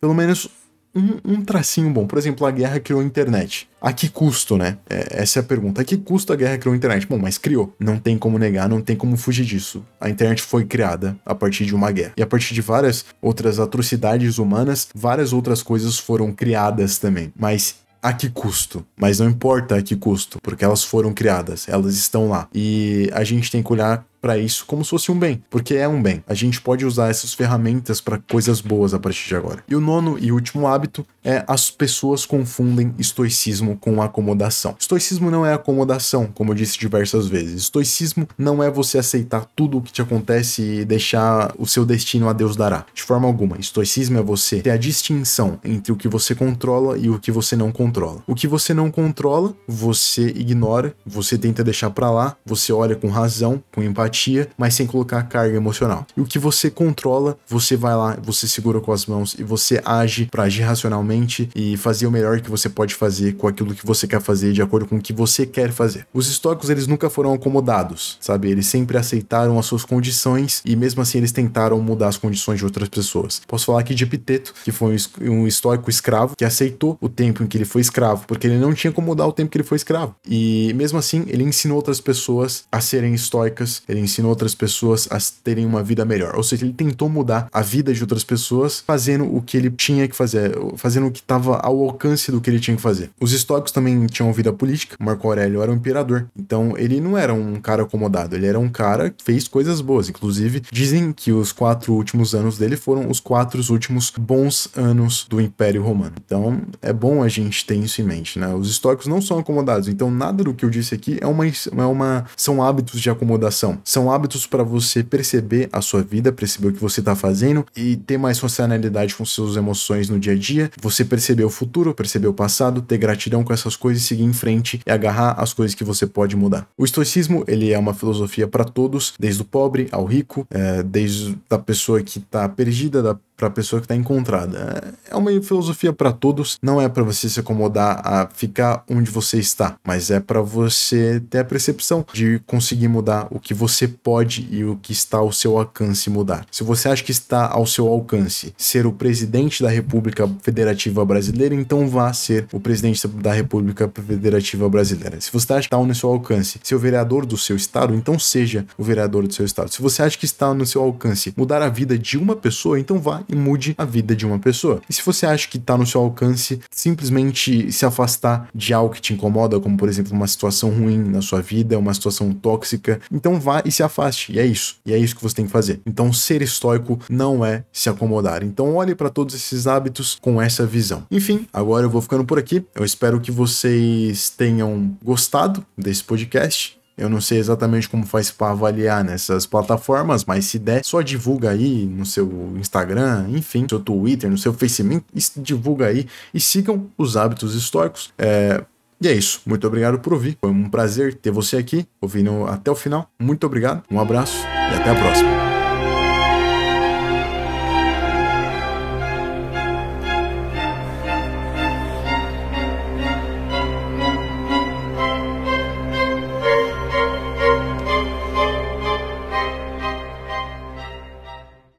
Pelo 0.00 0.14
menos 0.14 0.48
um, 0.94 1.18
um, 1.24 1.44
tracinho 1.44 1.90
bom. 1.90 2.06
Por 2.06 2.18
exemplo, 2.18 2.46
a 2.46 2.50
guerra 2.50 2.80
criou 2.80 3.00
a 3.00 3.04
internet. 3.04 3.68
A 3.80 3.92
que 3.92 4.08
custo, 4.08 4.56
né? 4.56 4.78
É, 4.88 5.22
essa 5.22 5.38
é 5.38 5.40
a 5.40 5.44
pergunta. 5.44 5.80
A 5.80 5.84
que 5.84 5.96
custo 5.96 6.32
a 6.32 6.36
guerra 6.36 6.58
criou 6.58 6.72
a 6.72 6.76
internet? 6.76 7.06
Bom, 7.06 7.18
mas 7.18 7.38
criou. 7.38 7.74
Não 7.78 7.98
tem 7.98 8.18
como 8.18 8.38
negar, 8.38 8.68
não 8.68 8.80
tem 8.80 8.96
como 8.96 9.16
fugir 9.16 9.44
disso. 9.44 9.84
A 10.00 10.08
internet 10.08 10.42
foi 10.42 10.64
criada 10.64 11.16
a 11.24 11.34
partir 11.34 11.66
de 11.66 11.74
uma 11.74 11.90
guerra. 11.90 12.12
E 12.16 12.22
a 12.22 12.26
partir 12.26 12.54
de 12.54 12.60
várias 12.60 13.04
outras 13.20 13.58
atrocidades 13.58 14.38
humanas, 14.38 14.88
várias 14.94 15.32
outras 15.32 15.62
coisas 15.62 15.98
foram 15.98 16.32
criadas 16.32 16.98
também. 16.98 17.32
Mas 17.38 17.76
a 18.02 18.12
que 18.12 18.30
custo? 18.30 18.86
Mas 18.96 19.18
não 19.18 19.28
importa 19.28 19.76
a 19.76 19.82
que 19.82 19.96
custo, 19.96 20.38
porque 20.40 20.64
elas 20.64 20.84
foram 20.84 21.12
criadas, 21.12 21.68
elas 21.68 21.94
estão 21.96 22.28
lá. 22.28 22.48
E 22.54 23.10
a 23.12 23.24
gente 23.24 23.50
tem 23.50 23.62
que 23.62 23.72
olhar 23.72 24.06
para 24.28 24.36
isso 24.36 24.66
como 24.66 24.84
se 24.84 24.90
fosse 24.90 25.10
um 25.10 25.18
bem, 25.18 25.42
porque 25.48 25.74
é 25.74 25.88
um 25.88 26.02
bem. 26.02 26.22
A 26.28 26.34
gente 26.34 26.60
pode 26.60 26.84
usar 26.84 27.08
essas 27.08 27.32
ferramentas 27.32 27.98
para 27.98 28.18
coisas 28.18 28.60
boas 28.60 28.92
a 28.92 28.98
partir 28.98 29.26
de 29.26 29.34
agora. 29.34 29.64
E 29.66 29.74
o 29.74 29.80
nono 29.80 30.18
e 30.20 30.30
último 30.30 30.66
hábito 30.66 31.06
é 31.24 31.42
as 31.48 31.70
pessoas 31.70 32.26
confundem 32.26 32.94
estoicismo 32.98 33.78
com 33.78 34.02
acomodação. 34.02 34.76
Estoicismo 34.78 35.30
não 35.30 35.46
é 35.46 35.54
acomodação, 35.54 36.28
como 36.34 36.50
eu 36.50 36.54
disse 36.54 36.78
diversas 36.78 37.26
vezes. 37.26 37.62
Estoicismo 37.62 38.28
não 38.36 38.62
é 38.62 38.70
você 38.70 38.98
aceitar 38.98 39.46
tudo 39.56 39.78
o 39.78 39.82
que 39.82 39.92
te 39.92 40.02
acontece 40.02 40.60
e 40.62 40.84
deixar 40.84 41.54
o 41.58 41.66
seu 41.66 41.86
destino 41.86 42.28
a 42.28 42.34
Deus 42.34 42.54
dará. 42.54 42.84
De 42.92 43.02
forma 43.02 43.26
alguma. 43.26 43.56
Estoicismo 43.58 44.18
é 44.18 44.22
você 44.22 44.60
ter 44.60 44.70
a 44.70 44.76
distinção 44.76 45.58
entre 45.64 45.90
o 45.90 45.96
que 45.96 46.06
você 46.06 46.34
controla 46.34 46.98
e 46.98 47.08
o 47.08 47.18
que 47.18 47.32
você 47.32 47.56
não 47.56 47.72
controla. 47.72 48.22
O 48.26 48.34
que 48.34 48.46
você 48.46 48.74
não 48.74 48.90
controla, 48.90 49.54
você 49.66 50.26
ignora, 50.28 50.94
você 51.06 51.38
tenta 51.38 51.64
deixar 51.64 51.88
para 51.88 52.10
lá, 52.10 52.36
você 52.44 52.74
olha 52.74 52.94
com 52.94 53.08
razão, 53.08 53.62
com 53.74 53.82
empatia 53.82 54.17
empatia, 54.18 54.48
mas 54.56 54.74
sem 54.74 54.86
colocar 54.86 55.22
carga 55.22 55.56
emocional. 55.56 56.06
E 56.16 56.20
o 56.20 56.24
que 56.24 56.38
você 56.38 56.70
controla, 56.70 57.38
você 57.46 57.76
vai 57.76 57.94
lá, 57.94 58.16
você 58.20 58.48
segura 58.48 58.80
com 58.80 58.92
as 58.92 59.06
mãos 59.06 59.36
e 59.38 59.44
você 59.44 59.80
age 59.84 60.26
para 60.26 60.44
agir 60.44 60.62
racionalmente 60.62 61.48
e 61.54 61.76
fazer 61.76 62.06
o 62.06 62.10
melhor 62.10 62.40
que 62.40 62.50
você 62.50 62.68
pode 62.68 62.94
fazer 62.94 63.36
com 63.36 63.46
aquilo 63.46 63.74
que 63.74 63.86
você 63.86 64.06
quer 64.06 64.20
fazer 64.20 64.52
de 64.52 64.62
acordo 64.62 64.86
com 64.86 64.96
o 64.96 65.00
que 65.00 65.12
você 65.12 65.46
quer 65.46 65.70
fazer. 65.70 66.06
Os 66.12 66.28
estoicos, 66.28 66.70
eles 66.70 66.86
nunca 66.86 67.08
foram 67.08 67.32
acomodados, 67.32 68.18
sabe? 68.20 68.50
Eles 68.50 68.66
sempre 68.66 68.98
aceitaram 68.98 69.58
as 69.58 69.66
suas 69.66 69.84
condições 69.84 70.62
e 70.64 70.74
mesmo 70.74 71.02
assim 71.02 71.18
eles 71.18 71.32
tentaram 71.32 71.80
mudar 71.80 72.08
as 72.08 72.16
condições 72.16 72.58
de 72.58 72.64
outras 72.64 72.88
pessoas. 72.88 73.40
Posso 73.46 73.66
falar 73.66 73.80
aqui 73.80 73.94
de 73.94 74.04
Epiteto, 74.04 74.54
que 74.64 74.72
foi 74.72 74.96
um 75.20 75.46
estoico 75.46 75.90
escravo 75.90 76.34
que 76.36 76.44
aceitou 76.44 76.96
o 77.00 77.08
tempo 77.08 77.42
em 77.42 77.46
que 77.46 77.56
ele 77.56 77.64
foi 77.64 77.80
escravo, 77.80 78.24
porque 78.26 78.46
ele 78.46 78.58
não 78.58 78.74
tinha 78.74 78.92
como 78.92 79.08
mudar 79.08 79.26
o 79.26 79.32
tempo 79.32 79.50
que 79.50 79.58
ele 79.58 79.64
foi 79.64 79.76
escravo. 79.76 80.14
E 80.26 80.72
mesmo 80.74 80.98
assim, 80.98 81.24
ele 81.28 81.44
ensinou 81.44 81.76
outras 81.76 82.00
pessoas 82.00 82.64
a 82.70 82.80
serem 82.80 83.14
estoicas, 83.14 83.82
ele 83.88 83.97
ele 83.98 84.06
ensinou 84.06 84.30
outras 84.30 84.54
pessoas 84.54 85.08
a 85.10 85.18
terem 85.42 85.66
uma 85.66 85.82
vida 85.82 86.04
melhor. 86.04 86.36
Ou 86.36 86.42
seja, 86.42 86.64
ele 86.64 86.72
tentou 86.72 87.08
mudar 87.08 87.48
a 87.52 87.60
vida 87.60 87.92
de 87.92 88.00
outras 88.00 88.24
pessoas 88.24 88.82
fazendo 88.86 89.24
o 89.24 89.42
que 89.42 89.56
ele 89.56 89.70
tinha 89.70 90.08
que 90.08 90.16
fazer, 90.16 90.56
fazendo 90.76 91.06
o 91.06 91.10
que 91.10 91.20
estava 91.20 91.56
ao 91.58 91.82
alcance 91.82 92.30
do 92.30 92.40
que 92.40 92.48
ele 92.50 92.60
tinha 92.60 92.76
que 92.76 92.82
fazer. 92.82 93.10
Os 93.20 93.32
estoicos 93.32 93.72
também 93.72 94.06
tinham 94.06 94.32
vida 94.32 94.52
política. 94.52 94.96
Marco 94.98 95.26
Aurélio 95.26 95.62
era 95.62 95.70
um 95.70 95.74
imperador. 95.74 96.26
Então 96.38 96.74
ele 96.76 97.00
não 97.00 97.16
era 97.16 97.34
um 97.34 97.56
cara 97.56 97.82
acomodado, 97.82 98.36
ele 98.36 98.46
era 98.46 98.58
um 98.58 98.68
cara 98.68 99.10
que 99.10 99.22
fez 99.22 99.46
coisas 99.48 99.80
boas. 99.80 100.08
Inclusive, 100.08 100.62
dizem 100.72 101.12
que 101.12 101.32
os 101.32 101.52
quatro 101.52 101.92
últimos 101.92 102.34
anos 102.34 102.58
dele 102.58 102.76
foram 102.76 103.10
os 103.10 103.20
quatro 103.20 103.58
últimos 103.70 104.12
bons 104.18 104.68
anos 104.76 105.26
do 105.28 105.40
Império 105.40 105.82
Romano. 105.82 106.12
Então 106.24 106.62
é 106.80 106.92
bom 106.92 107.22
a 107.22 107.28
gente 107.28 107.66
ter 107.66 107.76
isso 107.76 108.00
em 108.00 108.04
mente, 108.04 108.38
né? 108.38 108.54
Os 108.54 108.70
estoicos 108.70 109.06
não 109.06 109.20
são 109.20 109.38
acomodados. 109.38 109.88
Então 109.88 110.10
nada 110.10 110.44
do 110.44 110.54
que 110.54 110.64
eu 110.64 110.70
disse 110.70 110.94
aqui 110.94 111.18
é 111.20 111.26
uma, 111.26 111.46
é 111.46 111.84
uma 111.84 112.24
são 112.36 112.62
hábitos 112.62 113.00
de 113.00 113.10
acomodação. 113.10 113.78
São 113.88 114.12
hábitos 114.12 114.46
para 114.46 114.62
você 114.62 115.02
perceber 115.02 115.66
a 115.72 115.80
sua 115.80 116.02
vida, 116.02 116.30
perceber 116.30 116.68
o 116.68 116.72
que 116.74 116.78
você 116.78 117.00
está 117.00 117.16
fazendo 117.16 117.64
e 117.74 117.96
ter 117.96 118.18
mais 118.18 118.38
funcionalidade 118.38 119.14
com 119.14 119.24
suas 119.24 119.56
emoções 119.56 120.10
no 120.10 120.20
dia 120.20 120.34
a 120.34 120.36
dia. 120.36 120.70
Você 120.78 121.06
perceber 121.06 121.44
o 121.44 121.48
futuro, 121.48 121.94
perceber 121.94 122.26
o 122.26 122.34
passado, 122.34 122.82
ter 122.82 122.98
gratidão 122.98 123.42
com 123.42 123.50
essas 123.50 123.76
coisas, 123.76 124.02
seguir 124.02 124.24
em 124.24 124.32
frente 124.34 124.78
e 124.86 124.90
agarrar 124.90 125.40
as 125.40 125.54
coisas 125.54 125.74
que 125.74 125.84
você 125.84 126.06
pode 126.06 126.36
mudar. 126.36 126.68
O 126.76 126.84
estoicismo 126.84 127.44
ele 127.48 127.72
é 127.72 127.78
uma 127.78 127.94
filosofia 127.94 128.46
para 128.46 128.62
todos, 128.62 129.14
desde 129.18 129.40
o 129.40 129.44
pobre 129.46 129.88
ao 129.90 130.04
rico, 130.04 130.46
é, 130.50 130.82
desde 130.82 131.38
a 131.48 131.56
pessoa 131.56 132.02
que 132.02 132.18
está 132.18 132.46
perdida, 132.46 133.02
da 133.02 133.18
para 133.38 133.46
a 133.46 133.50
pessoa 133.50 133.80
que 133.80 133.84
está 133.84 133.94
encontrada. 133.94 134.92
É 135.08 135.16
uma 135.16 135.30
filosofia 135.40 135.92
para 135.92 136.12
todos, 136.12 136.58
não 136.60 136.82
é 136.82 136.88
para 136.88 137.04
você 137.04 137.28
se 137.28 137.38
acomodar 137.38 138.02
a 138.04 138.28
ficar 138.34 138.84
onde 138.90 139.10
você 139.10 139.38
está, 139.38 139.76
mas 139.86 140.10
é 140.10 140.18
para 140.18 140.42
você 140.42 141.22
ter 141.30 141.38
a 141.38 141.44
percepção 141.44 142.04
de 142.12 142.42
conseguir 142.46 142.88
mudar 142.88 143.28
o 143.30 143.38
que 143.38 143.54
você 143.54 143.86
pode 143.86 144.46
e 144.50 144.64
o 144.64 144.76
que 144.76 144.92
está 144.92 145.18
ao 145.18 145.32
seu 145.32 145.56
alcance 145.56 146.10
mudar. 146.10 146.44
Se 146.50 146.64
você 146.64 146.88
acha 146.88 147.04
que 147.04 147.12
está 147.12 147.46
ao 147.46 147.64
seu 147.64 147.86
alcance 147.86 148.52
ser 148.58 148.86
o 148.86 148.92
presidente 148.92 149.62
da 149.62 149.70
República 149.70 150.28
Federativa 150.42 151.04
Brasileira, 151.04 151.54
então 151.54 151.88
vá 151.88 152.12
ser 152.12 152.46
o 152.52 152.58
presidente 152.58 153.06
da 153.06 153.32
República 153.32 153.90
Federativa 153.94 154.68
Brasileira. 154.68 155.20
Se 155.20 155.32
você 155.32 155.52
acha 155.52 155.68
que 155.68 155.74
está 155.74 155.78
no 155.78 155.94
seu 155.94 156.08
alcance 156.10 156.58
ser 156.62 156.74
o 156.74 156.78
vereador 156.78 157.24
do 157.24 157.36
seu 157.36 157.54
estado, 157.54 157.94
então 157.94 158.18
seja 158.18 158.66
o 158.76 158.82
vereador 158.82 159.26
do 159.26 159.32
seu 159.32 159.44
estado. 159.44 159.72
Se 159.72 159.80
você 159.80 160.02
acha 160.02 160.18
que 160.18 160.24
está 160.24 160.52
no 160.52 160.66
seu 160.66 160.82
alcance 160.82 161.32
mudar 161.36 161.62
a 161.62 161.68
vida 161.68 161.96
de 161.96 162.18
uma 162.18 162.34
pessoa, 162.34 162.80
então 162.80 162.98
vá 162.98 163.22
e 163.28 163.34
mude 163.34 163.74
a 163.76 163.84
vida 163.84 164.14
de 164.14 164.26
uma 164.26 164.38
pessoa. 164.38 164.80
E 164.88 164.92
se 164.92 165.02
você 165.04 165.26
acha 165.26 165.48
que 165.48 165.56
está 165.56 165.76
no 165.76 165.86
seu 165.86 166.00
alcance 166.00 166.60
simplesmente 166.70 167.70
se 167.72 167.84
afastar 167.84 168.48
de 168.54 168.72
algo 168.72 168.94
que 168.94 169.00
te 169.00 169.12
incomoda, 169.12 169.60
como 169.60 169.76
por 169.76 169.88
exemplo 169.88 170.12
uma 170.12 170.26
situação 170.26 170.70
ruim 170.70 170.98
na 170.98 171.22
sua 171.22 171.40
vida, 171.40 171.78
uma 171.78 171.94
situação 171.94 172.32
tóxica, 172.32 173.00
então 173.12 173.38
vá 173.40 173.62
e 173.64 173.70
se 173.70 173.82
afaste. 173.82 174.32
E 174.32 174.38
é 174.38 174.46
isso. 174.46 174.76
E 174.84 174.92
é 174.92 174.98
isso 174.98 175.16
que 175.16 175.22
você 175.22 175.36
tem 175.36 175.46
que 175.46 175.52
fazer. 175.52 175.80
Então 175.86 176.12
ser 176.12 176.42
estoico 176.42 176.98
não 177.08 177.44
é 177.44 177.64
se 177.72 177.88
acomodar. 177.88 178.42
Então 178.42 178.74
olhe 178.74 178.94
para 178.94 179.10
todos 179.10 179.34
esses 179.34 179.66
hábitos 179.66 180.18
com 180.20 180.40
essa 180.40 180.66
visão. 180.66 181.04
Enfim, 181.10 181.46
agora 181.52 181.86
eu 181.86 181.90
vou 181.90 182.00
ficando 182.00 182.24
por 182.24 182.38
aqui. 182.38 182.64
Eu 182.74 182.84
espero 182.84 183.20
que 183.20 183.30
vocês 183.30 184.30
tenham 184.30 184.96
gostado 185.02 185.64
desse 185.76 186.04
podcast. 186.04 186.77
Eu 186.98 187.08
não 187.08 187.20
sei 187.20 187.38
exatamente 187.38 187.88
como 187.88 188.04
faz 188.04 188.30
para 188.30 188.50
avaliar 188.50 189.04
nessas 189.04 189.46
plataformas, 189.46 190.24
mas 190.24 190.46
se 190.46 190.58
der, 190.58 190.84
só 190.84 191.00
divulga 191.00 191.50
aí 191.50 191.86
no 191.86 192.04
seu 192.04 192.52
Instagram, 192.56 193.26
enfim, 193.30 193.62
no 193.62 193.68
seu 193.68 193.80
Twitter, 193.80 194.28
no 194.28 194.36
seu 194.36 194.52
Facebook, 194.52 195.04
divulga 195.36 195.86
aí 195.86 196.06
e 196.34 196.40
sigam 196.40 196.88
os 196.98 197.16
hábitos 197.16 197.54
históricos. 197.54 198.12
É, 198.18 198.64
e 199.00 199.06
é 199.06 199.12
isso. 199.12 199.40
Muito 199.46 199.66
obrigado 199.66 199.98
por 200.00 200.12
ouvir. 200.12 200.36
Foi 200.40 200.50
um 200.50 200.68
prazer 200.68 201.14
ter 201.14 201.30
você 201.30 201.56
aqui, 201.56 201.86
ouvindo 202.00 202.44
até 202.46 202.70
o 202.70 202.74
final. 202.74 203.08
Muito 203.18 203.46
obrigado, 203.46 203.84
um 203.90 204.00
abraço 204.00 204.36
e 204.44 204.74
até 204.74 204.90
a 204.90 204.94
próxima. 204.94 205.47